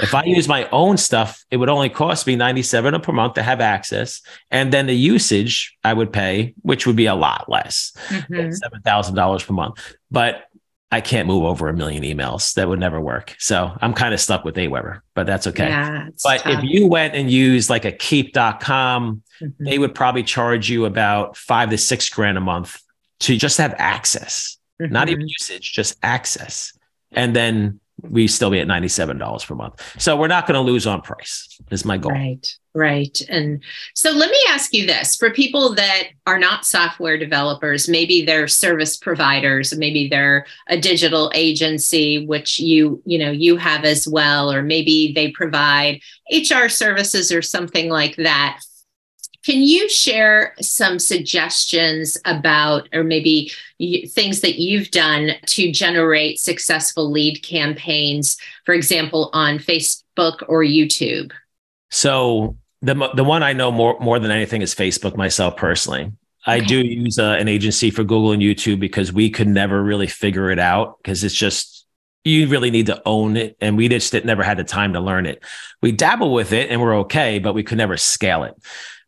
[0.00, 3.42] If I use my own stuff, it would only cost me 97 per month to
[3.42, 4.22] have access.
[4.50, 8.34] And then the usage I would pay, which would be a lot less, mm-hmm.
[8.34, 9.94] $7,000 per month.
[10.10, 10.44] But
[10.92, 12.54] I can't move over a million emails.
[12.54, 13.34] That would never work.
[13.38, 15.68] So I'm kind of stuck with AWeber, but that's okay.
[15.68, 16.62] Yeah, but tough.
[16.62, 19.64] if you went and used like a keap.com, mm-hmm.
[19.64, 22.80] they would probably charge you about five to six grand a month
[23.20, 24.92] to just have access, mm-hmm.
[24.92, 25.28] not even mm-hmm.
[25.40, 26.72] usage, just access.
[27.10, 30.00] And then we still be at $97 per month.
[30.00, 32.12] So we're not going to lose on price is my goal.
[32.12, 32.46] Right.
[32.74, 33.18] Right.
[33.30, 38.22] And so let me ask you this for people that are not software developers, maybe
[38.22, 44.06] they're service providers, maybe they're a digital agency, which you, you know, you have as
[44.06, 48.60] well, or maybe they provide HR services or something like that.
[49.46, 53.52] Can you share some suggestions about, or maybe
[54.08, 61.30] things that you've done to generate successful lead campaigns, for example, on Facebook or YouTube?
[61.92, 65.16] So the the one I know more more than anything is Facebook.
[65.16, 66.10] Myself personally.
[66.44, 70.08] I do use uh, an agency for Google and YouTube because we could never really
[70.08, 71.86] figure it out because it's just
[72.24, 75.24] you really need to own it, and we just never had the time to learn
[75.24, 75.44] it.
[75.82, 78.56] We dabble with it and we're okay, but we could never scale it.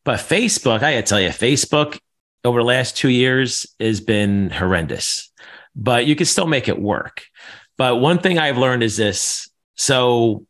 [0.09, 1.99] But Facebook, I gotta tell you, Facebook
[2.43, 5.31] over the last two years has been horrendous,
[5.77, 7.27] but you can still make it work.
[7.77, 9.51] But one thing I've learned is this.
[9.77, 10.47] So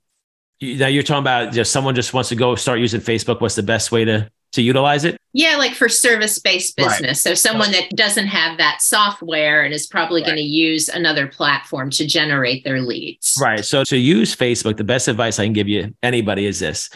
[0.63, 3.41] now you're talking about just someone just wants to go start using Facebook.
[3.41, 5.17] What's the best way to to utilize it?
[5.33, 7.03] Yeah, like for service based business.
[7.03, 7.17] Right.
[7.17, 10.27] So someone that doesn't have that software and is probably right.
[10.27, 13.37] going to use another platform to generate their leads.
[13.41, 13.65] Right.
[13.65, 16.91] So to use Facebook, the best advice I can give you anybody is this: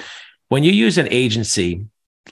[0.49, 1.87] when you use an agency,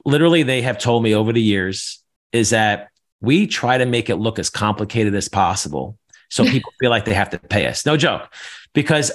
[0.04, 2.88] literally they have told me over the years is that
[3.20, 5.98] we try to make it look as complicated as possible
[6.30, 7.84] so people feel like they have to pay us.
[7.84, 8.32] No joke,
[8.72, 9.12] because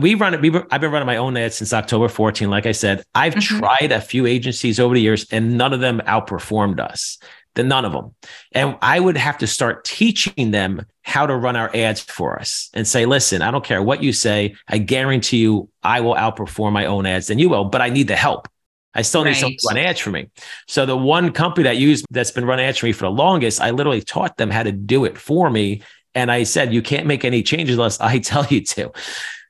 [0.00, 0.40] we run it.
[0.40, 2.50] We, I've been running my own ads since October 14.
[2.50, 3.58] Like I said, I've mm-hmm.
[3.58, 7.18] tried a few agencies over the years, and none of them outperformed us.
[7.54, 8.14] The none of them.
[8.52, 12.68] And I would have to start teaching them how to run our ads for us
[12.74, 14.56] and say, listen, I don't care what you say.
[14.68, 18.08] I guarantee you, I will outperform my own ads than you will, but I need
[18.08, 18.48] the help.
[18.96, 19.36] I still need right.
[19.36, 20.30] someone to run ads for me.
[20.66, 23.60] So the one company that used that's been running ads for me for the longest,
[23.60, 25.82] I literally taught them how to do it for me.
[26.14, 28.90] And I said, you can't make any changes unless I tell you to.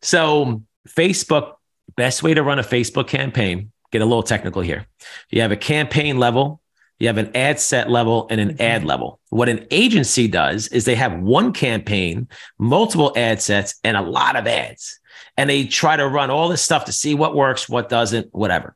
[0.03, 1.55] So, Facebook,
[1.97, 4.87] best way to run a Facebook campaign, get a little technical here.
[5.31, 6.61] You have a campaign level,
[6.99, 8.63] you have an ad set level, and an mm-hmm.
[8.63, 9.21] ad level.
[9.31, 12.29] What an agency does is they have one campaign,
[12.59, 14.99] multiple ad sets, and a lot of ads.
[15.37, 18.75] And they try to run all this stuff to see what works, what doesn't, whatever.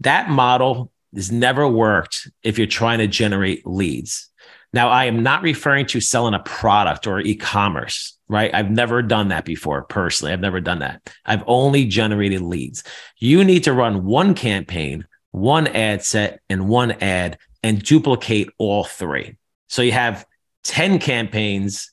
[0.00, 4.30] That model has never worked if you're trying to generate leads.
[4.72, 8.52] Now, I am not referring to selling a product or e commerce, right?
[8.52, 10.32] I've never done that before personally.
[10.32, 11.14] I've never done that.
[11.24, 12.82] I've only generated leads.
[13.18, 18.82] You need to run one campaign, one ad set, and one ad and duplicate all
[18.82, 19.36] three.
[19.68, 20.26] So you have
[20.64, 21.92] 10 campaigns,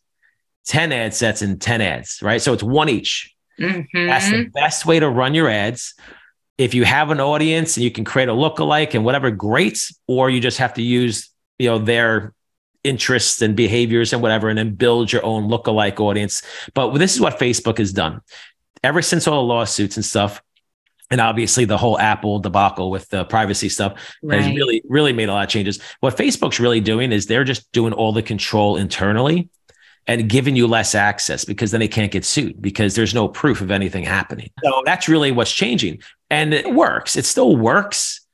[0.66, 2.42] 10 ad sets, and 10 ads, right?
[2.42, 3.36] So it's one each.
[3.60, 4.08] Mm-hmm.
[4.08, 5.94] That's the best way to run your ads.
[6.62, 9.92] If you have an audience and you can create a lookalike and whatever, great.
[10.08, 12.34] Or you just have to use, you know, their
[12.84, 16.44] interests and behaviors and whatever, and then build your own lookalike audience.
[16.76, 18.22] But this is what Facebook has done.
[18.84, 20.44] Ever since all the lawsuits and stuff,
[21.10, 24.40] and obviously the whole Apple debacle with the privacy stuff right.
[24.40, 25.80] has really, really made a lot of changes.
[26.00, 29.50] What Facebook's really doing is they're just doing all the control internally
[30.08, 33.62] and giving you less access because then they can't get sued because there's no proof
[33.62, 34.50] of anything happening.
[34.64, 36.02] So that's really what's changing.
[36.32, 37.16] And it works.
[37.16, 38.26] It still works.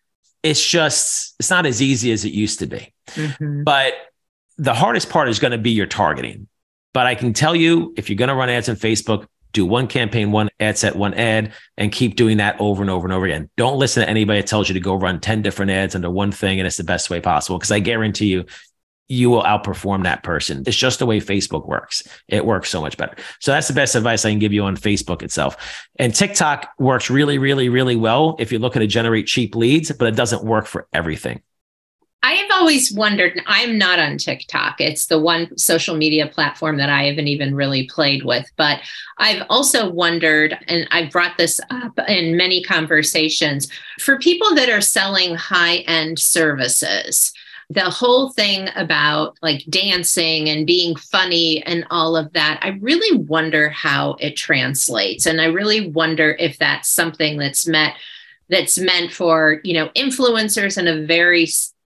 [0.43, 2.93] It's just, it's not as easy as it used to be.
[3.07, 3.63] Mm-hmm.
[3.63, 3.95] But
[4.57, 6.47] the hardest part is going to be your targeting.
[6.93, 9.87] But I can tell you, if you're going to run ads on Facebook, do one
[9.87, 13.25] campaign, one ad set, one ad, and keep doing that over and over and over
[13.25, 13.49] again.
[13.57, 16.31] Don't listen to anybody that tells you to go run 10 different ads under one
[16.31, 17.57] thing and it's the best way possible.
[17.57, 18.45] Because I guarantee you,
[19.09, 20.63] you will outperform that person.
[20.67, 22.07] It's just the way Facebook works.
[22.27, 23.15] It works so much better.
[23.39, 25.87] So that's the best advice I can give you on Facebook itself.
[25.97, 30.07] And TikTok works really, really, really well if you're looking to generate cheap leads, but
[30.07, 31.41] it doesn't work for everything.
[32.23, 34.81] I have always wondered, I'm not on TikTok.
[34.81, 38.51] It's the one social media platform that I haven't even really played with.
[38.57, 38.81] But
[39.19, 44.81] I've also wondered, and I've brought this up in many conversations for people that are
[44.81, 47.31] selling high end services,
[47.69, 53.17] the whole thing about like dancing and being funny and all of that, I really
[53.17, 55.25] wonder how it translates.
[55.25, 57.95] And I really wonder if that's something that's met
[58.49, 61.47] that's meant for you know influencers and a very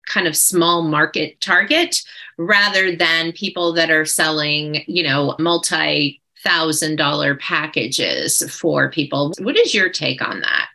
[0.06, 2.02] kind of small market target
[2.36, 9.32] rather than people that are selling, you know, multi thousand dollar packages for people.
[9.38, 10.68] What is your take on that?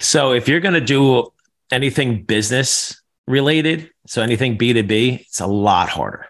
[0.00, 1.32] So, if you're going to do
[1.70, 6.26] anything business related, so anything B2B, it's a lot harder.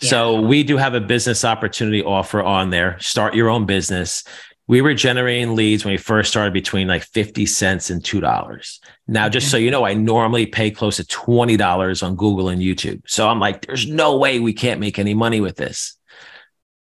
[0.00, 0.10] Yeah.
[0.10, 2.98] So, we do have a business opportunity offer on there.
[3.00, 4.24] Start your own business
[4.66, 8.78] we were generating leads when we first started between like 50 cents and $2.
[9.06, 13.02] Now, just so you know, I normally pay close to $20 on Google and YouTube.
[13.06, 15.98] So I'm like, there's no way we can't make any money with this.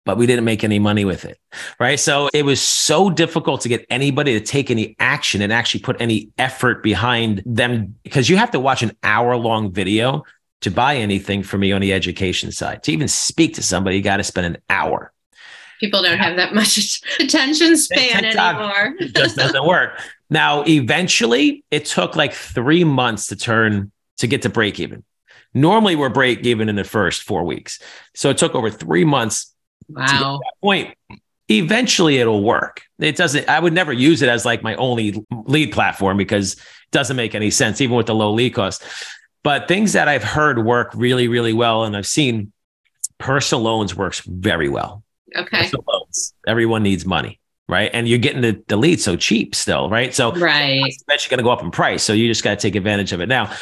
[0.07, 1.39] But we didn't make any money with it.
[1.79, 2.01] Right.
[2.01, 6.01] So it was so difficult to get anybody to take any action and actually put
[6.01, 10.25] any effort behind them because you have to watch an hour long video
[10.63, 12.83] to buy anything for me on the education side.
[12.85, 15.13] To even speak to somebody, you got to spend an hour
[15.81, 18.95] people don't have that much attention span anymore.
[19.01, 20.01] it just doesn't work.
[20.31, 25.05] Now, eventually, it took like three months to turn to get to break even.
[25.55, 27.81] Normally, we're break even in the first four weeks.
[28.15, 29.55] So it took over three months
[29.89, 30.41] wow.
[30.63, 30.95] point.
[31.49, 32.83] Eventually, it'll work.
[32.99, 36.61] It doesn't, I would never use it as like my only lead platform because it
[36.91, 38.83] doesn't make any sense, even with the low lead cost.
[39.45, 42.53] But things that I've heard work really, really well, and I've seen
[43.19, 45.71] personal loans works very well Okay.
[45.87, 46.35] Loans.
[46.47, 47.91] Everyone needs money, right?
[47.93, 50.15] And you're getting the, the lead so cheap still, right?
[50.15, 50.83] So right.
[51.09, 52.03] eventually going to go up in price.
[52.03, 53.53] So you just got to take advantage of it now.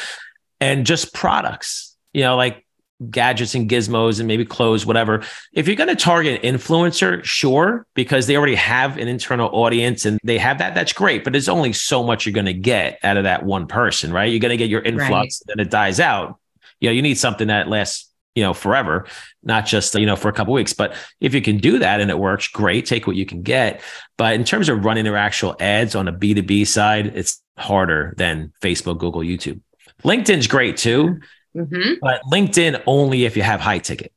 [0.59, 2.64] And just products, you know, like
[3.09, 5.23] gadgets and gizmos and maybe clothes, whatever.
[5.53, 10.05] If you're going to target an influencer, sure, because they already have an internal audience
[10.05, 11.23] and they have that, that's great.
[11.23, 14.31] But there's only so much you're going to get out of that one person, right?
[14.31, 15.53] You're going to get your influx right.
[15.53, 16.39] and it dies out.
[16.79, 19.07] You know, you need something that lasts you know forever
[19.43, 22.11] not just you know for a couple weeks but if you can do that and
[22.11, 23.81] it works great take what you can get
[24.17, 28.51] but in terms of running their actual ads on a b2b side it's harder than
[28.61, 29.61] facebook google youtube
[30.03, 31.17] linkedin's great too
[31.55, 31.93] mm-hmm.
[32.01, 34.11] but linkedin only if you have high ticket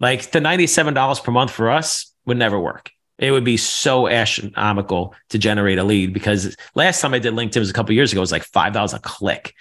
[0.00, 5.14] like the $97 per month for us would never work it would be so astronomical
[5.30, 8.20] to generate a lead because last time I did LinkedIn was a couple years ago.
[8.20, 9.54] It was like five dollars a click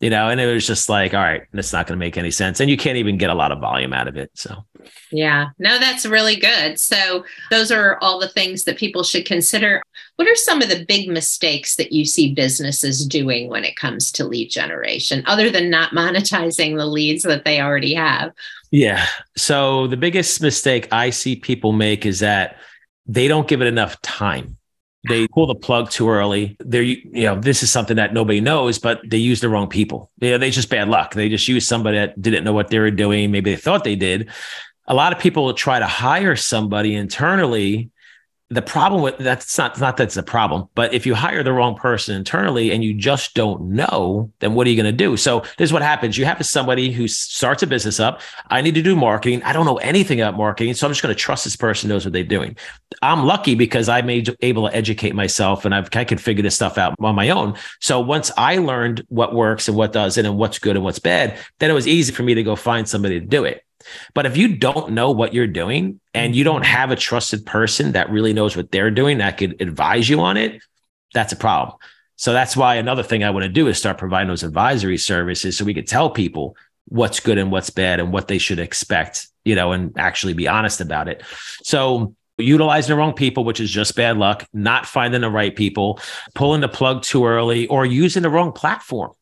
[0.00, 2.30] you know, and it was just like, all right, it's not going to make any
[2.30, 2.60] sense.
[2.60, 4.30] And you can't even get a lot of volume out of it.
[4.34, 4.64] So,
[5.10, 6.78] yeah, no, that's really good.
[6.78, 9.80] So, those are all the things that people should consider.
[10.16, 14.12] What are some of the big mistakes that you see businesses doing when it comes
[14.12, 18.32] to lead generation, other than not monetizing the leads that they already have?
[18.70, 19.06] Yeah.
[19.36, 22.56] So, the biggest mistake I see people make is that
[23.06, 24.56] they don't give it enough time
[25.08, 26.56] they pull the plug too early.
[26.60, 30.10] They're, you know, this is something that nobody knows, but they use the wrong people.
[30.18, 31.14] Yeah, they just bad luck.
[31.14, 33.30] They just use somebody that didn't know what they were doing.
[33.30, 34.30] Maybe they thought they did.
[34.86, 37.90] A lot of people will try to hire somebody internally
[38.54, 41.74] the problem with that's not not that's a problem but if you hire the wrong
[41.74, 45.16] person internally and you just don't know then what are you going to do?
[45.16, 46.16] So this is what happens.
[46.16, 48.20] You have somebody who starts a business up.
[48.50, 49.42] I need to do marketing.
[49.42, 52.04] I don't know anything about marketing so i'm just going to trust this person knows
[52.04, 52.56] what they're doing.
[53.02, 56.78] I'm lucky because i'm able to educate myself and I've, i can figure this stuff
[56.78, 57.56] out on my own.
[57.80, 61.38] So once i learned what works and what doesn't and what's good and what's bad
[61.58, 63.63] then it was easy for me to go find somebody to do it
[64.14, 66.72] but if you don't know what you're doing and you don't mm-hmm.
[66.72, 70.36] have a trusted person that really knows what they're doing that could advise you on
[70.36, 70.62] it,
[71.12, 71.76] that's a problem.
[72.16, 75.56] So that's why another thing I want to do is start providing those advisory services
[75.56, 79.28] so we could tell people what's good and what's bad and what they should expect,
[79.44, 81.22] you know, and actually be honest about it.
[81.62, 86.00] So utilizing the wrong people, which is just bad luck, not finding the right people,
[86.34, 89.12] pulling the plug too early, or using the wrong platform.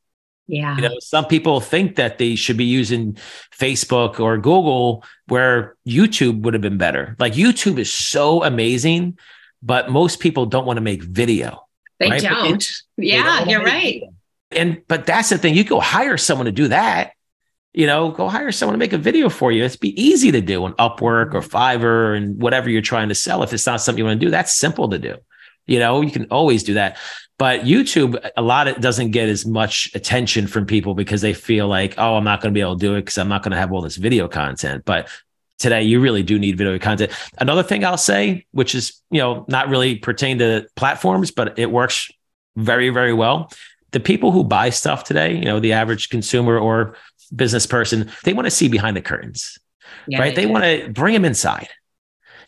[0.53, 0.77] Yeah.
[0.77, 3.17] You know, some people think that they should be using
[3.59, 7.17] Facebook or Google where YouTube would have been better.
[7.19, 9.19] Like YouTube is so amazing,
[9.63, 11.67] but most people don't want to make video.
[11.99, 12.23] They right?
[12.23, 12.65] don't.
[12.99, 13.95] yeah, don't you're right.
[13.95, 14.15] Video.
[14.51, 15.55] And but that's the thing.
[15.55, 17.13] You go hire someone to do that
[17.75, 19.65] you know, go hire someone to make a video for you.
[19.65, 23.43] It's be easy to do on Upwork or Fiverr and whatever you're trying to sell.
[23.43, 25.17] If it's not something you want to do, that's simple to do.
[25.67, 26.99] You know, you can always do that.
[27.43, 31.35] But YouTube, a lot of it doesn't get as much attention from people because they
[31.35, 33.43] feel like, oh, I'm not going to be able to do it because I'm not
[33.43, 34.85] going to have all this video content.
[34.85, 35.09] But
[35.59, 37.11] today, you really do need video content.
[37.39, 41.73] Another thing I'll say, which is, you know, not really pertain to platforms, but it
[41.73, 42.13] works
[42.55, 43.51] very, very well.
[43.91, 46.95] The people who buy stuff today, you know, the average consumer or
[47.35, 49.59] business person, they want to see behind the curtains,
[50.07, 50.33] yeah, right?
[50.33, 51.71] They, they want to bring them inside.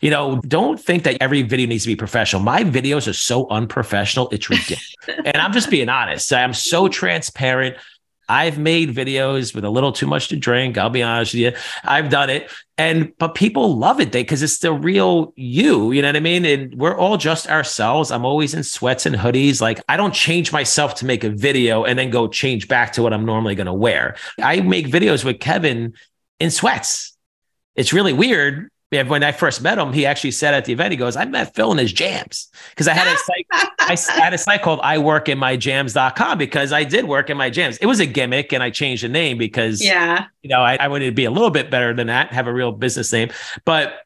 [0.05, 2.39] You know, don't think that every video needs to be professional.
[2.39, 4.93] My videos are so unprofessional, it's ridiculous.
[5.25, 6.31] and I'm just being honest.
[6.31, 7.77] I'm so transparent.
[8.29, 10.77] I've made videos with a little too much to drink.
[10.77, 11.53] I'll be honest with you.
[11.83, 12.51] I've done it.
[12.77, 15.91] And but people love it they because it's the real you.
[15.91, 16.45] You know what I mean?
[16.45, 18.11] And we're all just ourselves.
[18.11, 19.59] I'm always in sweats and hoodies.
[19.59, 23.01] Like I don't change myself to make a video and then go change back to
[23.01, 24.17] what I'm normally going to wear.
[24.39, 25.95] I make videos with Kevin
[26.39, 27.17] in sweats.
[27.75, 28.69] It's really weird
[29.03, 31.53] when I first met him, he actually said at the event, he goes, I met
[31.55, 32.49] Phil in his jams.
[32.69, 33.17] Because I had a
[33.97, 37.29] site, I had a site called I work in my jams.com because I did work
[37.29, 37.77] in my jams.
[37.77, 40.87] It was a gimmick and I changed the name because yeah, you know, I, I
[40.87, 43.29] wanted to be a little bit better than that, have a real business name.
[43.65, 44.01] But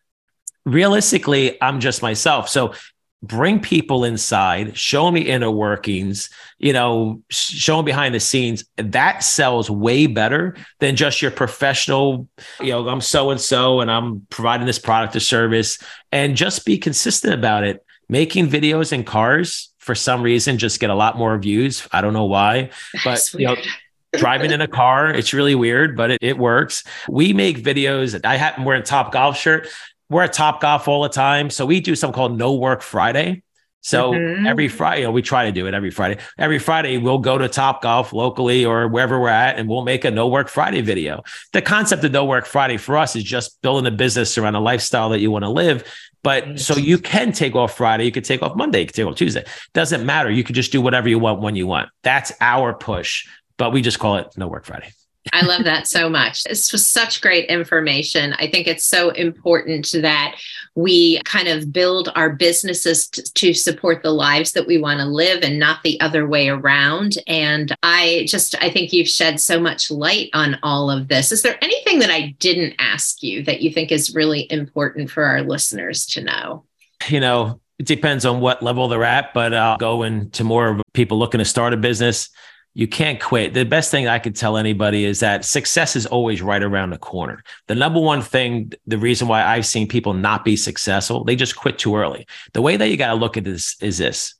[0.66, 2.50] realistically, I'm just myself.
[2.50, 2.74] So
[3.22, 8.64] bring people inside, show me inner workings, you know, show them behind the scenes.
[8.78, 12.28] That sells way better than just your professional,
[12.60, 15.80] you know, I'm so and so and I'm providing this product or service
[16.12, 17.86] and just be consistent about it.
[18.12, 21.88] Making videos in cars for some reason just get a lot more views.
[21.92, 22.72] I don't know why,
[23.04, 23.56] but you know,
[24.14, 25.10] driving in a car.
[25.10, 26.84] It's really weird, but it, it works.
[27.08, 28.20] We make videos.
[28.26, 29.68] I happen wearing top golf shirt
[30.10, 31.50] we're at Top Golf all the time.
[31.50, 33.44] So we do something called No Work Friday.
[33.82, 34.46] So mm-hmm.
[34.46, 36.22] every Friday, you know, we try to do it every Friday.
[36.38, 40.04] Every Friday, we'll go to Top Golf locally or wherever we're at, and we'll make
[40.04, 41.24] a No Work Friday video.
[41.54, 44.60] The concept of No Work Friday for us is just building a business around a
[44.60, 45.86] lifestyle that you want to live.
[46.24, 49.06] But so you can take off Friday, you could take off Monday, you could take
[49.06, 49.46] off Tuesday.
[49.74, 50.30] Doesn't matter.
[50.30, 51.90] You could just do whatever you want when you want.
[52.04, 53.26] That's our push.
[53.56, 54.92] But we just call it No Work Friday.
[55.34, 56.44] I love that so much.
[56.44, 58.34] This was such great information.
[58.34, 60.36] I think it's so important that
[60.76, 65.06] we kind of build our businesses to, to support the lives that we want to
[65.06, 67.18] live and not the other way around.
[67.28, 71.32] And I just, I think you've shed so much light on all of this.
[71.32, 75.24] Is there anything that I didn't ask you that you think is really important for
[75.24, 76.66] our listeners to know?
[77.08, 80.82] You know, it depends on what level they're at, but I'll go into more of
[80.94, 82.30] people looking to start a business
[82.74, 83.54] you can't quit.
[83.54, 86.98] The best thing I could tell anybody is that success is always right around the
[86.98, 87.44] corner.
[87.68, 91.56] The number one thing, the reason why I've seen people not be successful, they just
[91.56, 92.28] quit too early.
[92.54, 94.36] The way that you got to look at this is this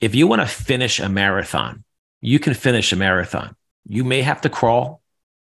[0.00, 1.84] if you want to finish a marathon,
[2.20, 3.54] you can finish a marathon.
[3.86, 5.00] You may have to crawl.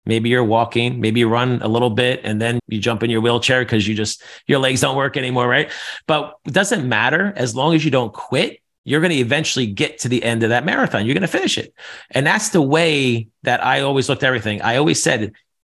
[0.06, 3.22] Maybe you're walking, maybe you run a little bit and then you jump in your
[3.22, 5.70] wheelchair because you just, your legs don't work anymore, right?
[6.06, 9.98] But it doesn't matter as long as you don't quit you're going to eventually get
[9.98, 11.06] to the end of that marathon.
[11.06, 11.74] You're going to finish it.
[12.10, 14.62] And that's the way that I always looked at everything.
[14.62, 15.32] I always said,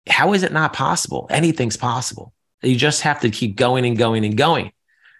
[0.08, 1.26] how is it not possible?
[1.30, 2.32] Anything's possible.
[2.62, 4.72] You just have to keep going and going and going.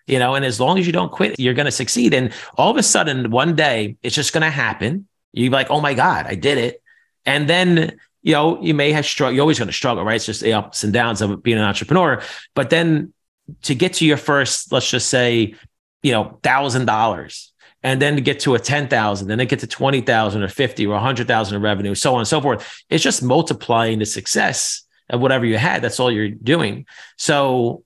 [0.06, 2.12] You know, and as long as you don't quit, you're going to succeed.
[2.12, 5.08] And all of a sudden, one day, it's just going to happen.
[5.32, 6.82] You're like, oh my God, I did it.
[7.24, 9.34] And then, you know, you may have struggled.
[9.34, 10.16] You're always going to struggle, right?
[10.16, 12.22] It's just the ups and downs of being an entrepreneur.
[12.54, 13.14] But then
[13.62, 15.54] to get to your first, let's just say,
[16.02, 17.53] you know, thousand dollars,
[17.84, 20.94] and then to get to a 10,000, then it get to 20,000 or 50 or
[20.94, 22.82] 100,000 of revenue, so on and so forth.
[22.88, 25.82] It's just multiplying the success of whatever you had.
[25.82, 26.86] That's all you're doing.
[27.18, 27.84] So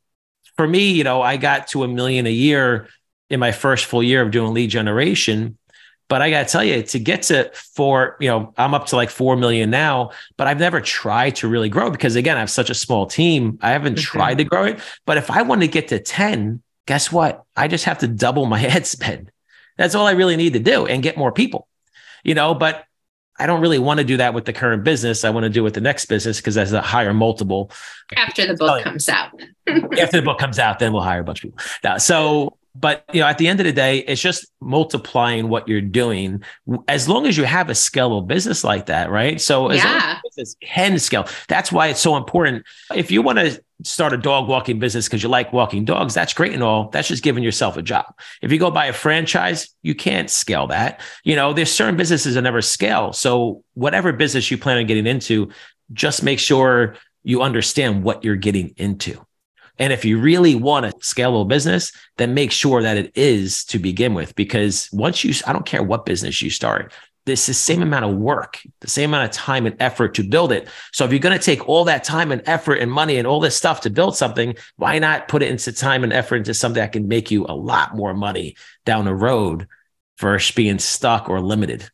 [0.56, 2.88] for me, you know, I got to a million a year
[3.28, 5.58] in my first full year of doing lead generation.
[6.08, 8.96] But I got to tell you, to get to four, you know, I'm up to
[8.96, 12.50] like 4 million now, but I've never tried to really grow because again, I have
[12.50, 13.58] such a small team.
[13.60, 14.18] I haven't mm-hmm.
[14.18, 14.80] tried to grow it.
[15.04, 17.44] But if I want to get to 10, guess what?
[17.56, 19.32] I just have to double my head spend.
[19.78, 21.68] That's all I really need to do and get more people,
[22.24, 22.84] you know, but
[23.38, 25.24] I don't really want to do that with the current business.
[25.24, 27.70] I want to do with the next business because that's a higher multiple.
[28.16, 29.30] After the book comes out.
[29.68, 31.64] after the book comes out, then we'll hire a bunch of people.
[31.84, 35.68] Now, so But you know, at the end of the day, it's just multiplying what
[35.68, 36.42] you're doing.
[36.86, 39.40] As long as you have a scalable business like that, right?
[39.40, 40.18] So as yeah.
[40.24, 42.64] business can scale, that's why it's so important.
[42.94, 46.32] If you want to start a dog walking business because you like walking dogs, that's
[46.32, 46.88] great and all.
[46.90, 48.06] That's just giving yourself a job.
[48.42, 51.00] If you go buy a franchise, you can't scale that.
[51.24, 53.12] You know, there's certain businesses that never scale.
[53.12, 55.50] So whatever business you plan on getting into,
[55.92, 59.24] just make sure you understand what you're getting into.
[59.78, 63.78] And if you really want a scalable business, then make sure that it is to
[63.78, 64.34] begin with.
[64.34, 66.92] Because once you, I don't care what business you start,
[67.28, 70.24] this is the same amount of work, the same amount of time and effort to
[70.24, 70.68] build it.
[70.92, 73.38] So if you're going to take all that time and effort and money and all
[73.38, 76.80] this stuff to build something, why not put it into time and effort into something
[76.80, 79.68] that can make you a lot more money down the road
[80.18, 81.88] versus being stuck or limited?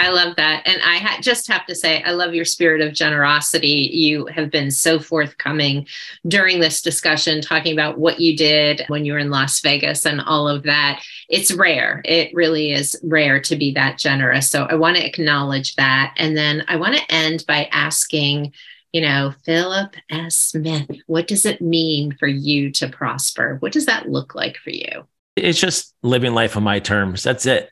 [0.00, 0.62] I love that.
[0.66, 3.90] And I ha- just have to say, I love your spirit of generosity.
[3.92, 5.86] You have been so forthcoming
[6.26, 10.20] during this discussion, talking about what you did when you were in Las Vegas and
[10.22, 11.02] all of that.
[11.28, 12.00] It's rare.
[12.06, 14.48] It really is rare to be that generous.
[14.48, 16.14] So I want to acknowledge that.
[16.16, 18.54] And then I want to end by asking,
[18.92, 20.32] you know, Philip F.
[20.32, 23.56] Smith, what does it mean for you to prosper?
[23.60, 25.06] What does that look like for you?
[25.36, 27.22] It's just living life on my terms.
[27.22, 27.70] That's it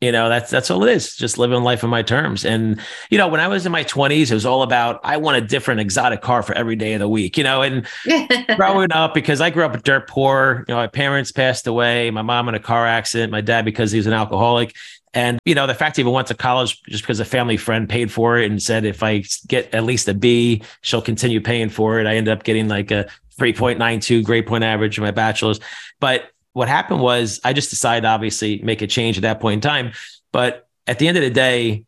[0.00, 2.44] you know that's that's all it is just living life on my terms.
[2.44, 2.80] And
[3.10, 5.40] you know when i was in my 20s it was all about i want a
[5.40, 7.86] different exotic car for every day of the week you know and
[8.56, 12.22] growing up because i grew up dirt poor you know my parents passed away my
[12.22, 14.74] mom in a car accident my dad because he was an alcoholic.
[15.14, 17.88] And you know the fact he even went to college just because a family friend
[17.88, 21.70] paid for it and said if i get at least a b she'll continue paying
[21.70, 22.06] for it.
[22.06, 25.60] I ended up getting like a 3.92 grade point average in my bachelor's.
[26.00, 29.60] But what happened was I just decided obviously make a change at that point in
[29.60, 29.92] time.
[30.32, 31.84] But at the end of the day,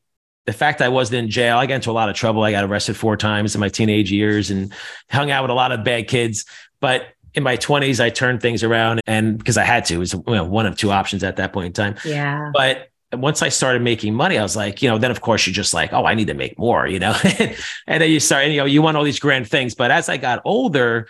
[0.46, 2.42] the fact I wasn't in jail, I got into a lot of trouble.
[2.42, 4.72] I got arrested four times in my teenage years and
[5.10, 6.44] hung out with a lot of bad kids.
[6.80, 10.14] But in my 20s, I turned things around and because I had to, it was
[10.14, 11.96] you know, one of two options at that point in time.
[12.04, 12.50] Yeah.
[12.52, 15.54] But once I started making money, I was like, you know, then of course you're
[15.54, 17.14] just like, oh, I need to make more, you know,
[17.86, 19.74] and then you start, you know, you want all these grand things.
[19.74, 21.08] But as I got older,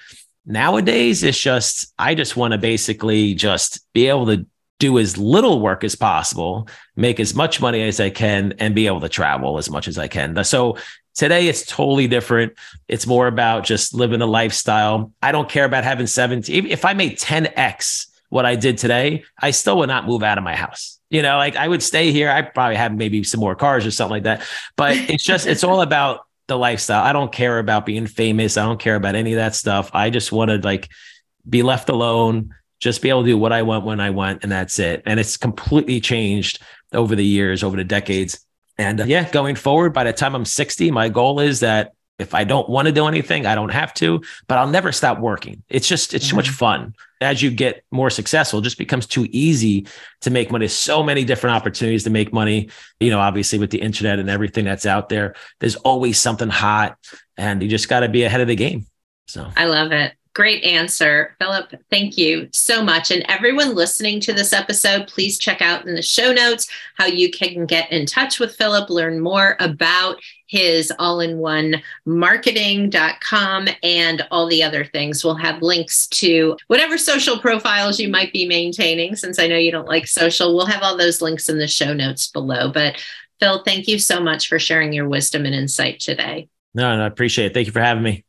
[0.50, 4.44] Nowadays, it's just, I just want to basically just be able to
[4.80, 8.88] do as little work as possible, make as much money as I can, and be
[8.88, 10.42] able to travel as much as I can.
[10.42, 10.76] So
[11.14, 12.54] today it's totally different.
[12.88, 15.12] It's more about just living a lifestyle.
[15.22, 16.66] I don't care about having 17.
[16.66, 20.42] If I made 10x what I did today, I still would not move out of
[20.42, 20.98] my house.
[21.10, 22.28] You know, like I would stay here.
[22.28, 24.42] I probably have maybe some more cars or something like that.
[24.76, 27.02] But it's just, it's all about the lifestyle.
[27.02, 28.58] I don't care about being famous.
[28.58, 29.90] I don't care about any of that stuff.
[29.94, 30.90] I just want to like
[31.48, 34.52] be left alone, just be able to do what I want when I want, and
[34.52, 35.02] that's it.
[35.06, 36.60] And it's completely changed
[36.92, 38.44] over the years, over the decades.
[38.76, 42.34] And uh, yeah, going forward, by the time I'm 60, my goal is that if
[42.34, 45.62] I don't want to do anything, I don't have to, but I'll never stop working.
[45.68, 46.30] It's just, it's mm-hmm.
[46.30, 46.54] too much mm-hmm.
[46.54, 46.94] fun.
[47.20, 49.86] As you get more successful, it just becomes too easy
[50.22, 50.68] to make money.
[50.68, 52.70] So many different opportunities to make money.
[52.98, 56.96] You know, obviously with the internet and everything that's out there, there's always something hot
[57.36, 58.86] and you just got to be ahead of the game.
[59.26, 60.14] So I love it.
[60.32, 61.74] Great answer, Philip.
[61.90, 63.10] Thank you so much.
[63.10, 67.30] And everyone listening to this episode, please check out in the show notes how you
[67.32, 74.26] can get in touch with Philip, learn more about his all in one marketing.com and
[74.32, 75.24] all the other things.
[75.24, 79.70] We'll have links to whatever social profiles you might be maintaining, since I know you
[79.70, 80.56] don't like social.
[80.56, 82.72] We'll have all those links in the show notes below.
[82.72, 83.00] But
[83.38, 86.48] Phil, thank you so much for sharing your wisdom and insight today.
[86.74, 87.54] No, no, I appreciate it.
[87.54, 88.24] Thank you for having me.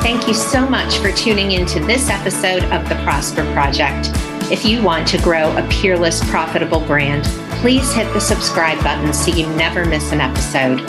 [0.00, 4.29] Thank you so much for tuning into this episode of the Prosper Project.
[4.50, 7.24] If you want to grow a peerless, profitable brand,
[7.60, 10.80] please hit the subscribe button so you never miss an episode.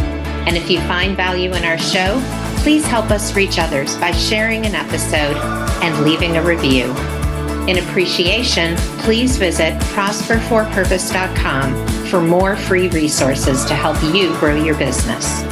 [0.47, 2.19] And if you find value in our show,
[2.63, 5.37] please help us reach others by sharing an episode
[5.83, 6.85] and leaving a review.
[7.67, 15.43] In appreciation, please visit prosperforpurpose.com for more free resources to help you grow your business.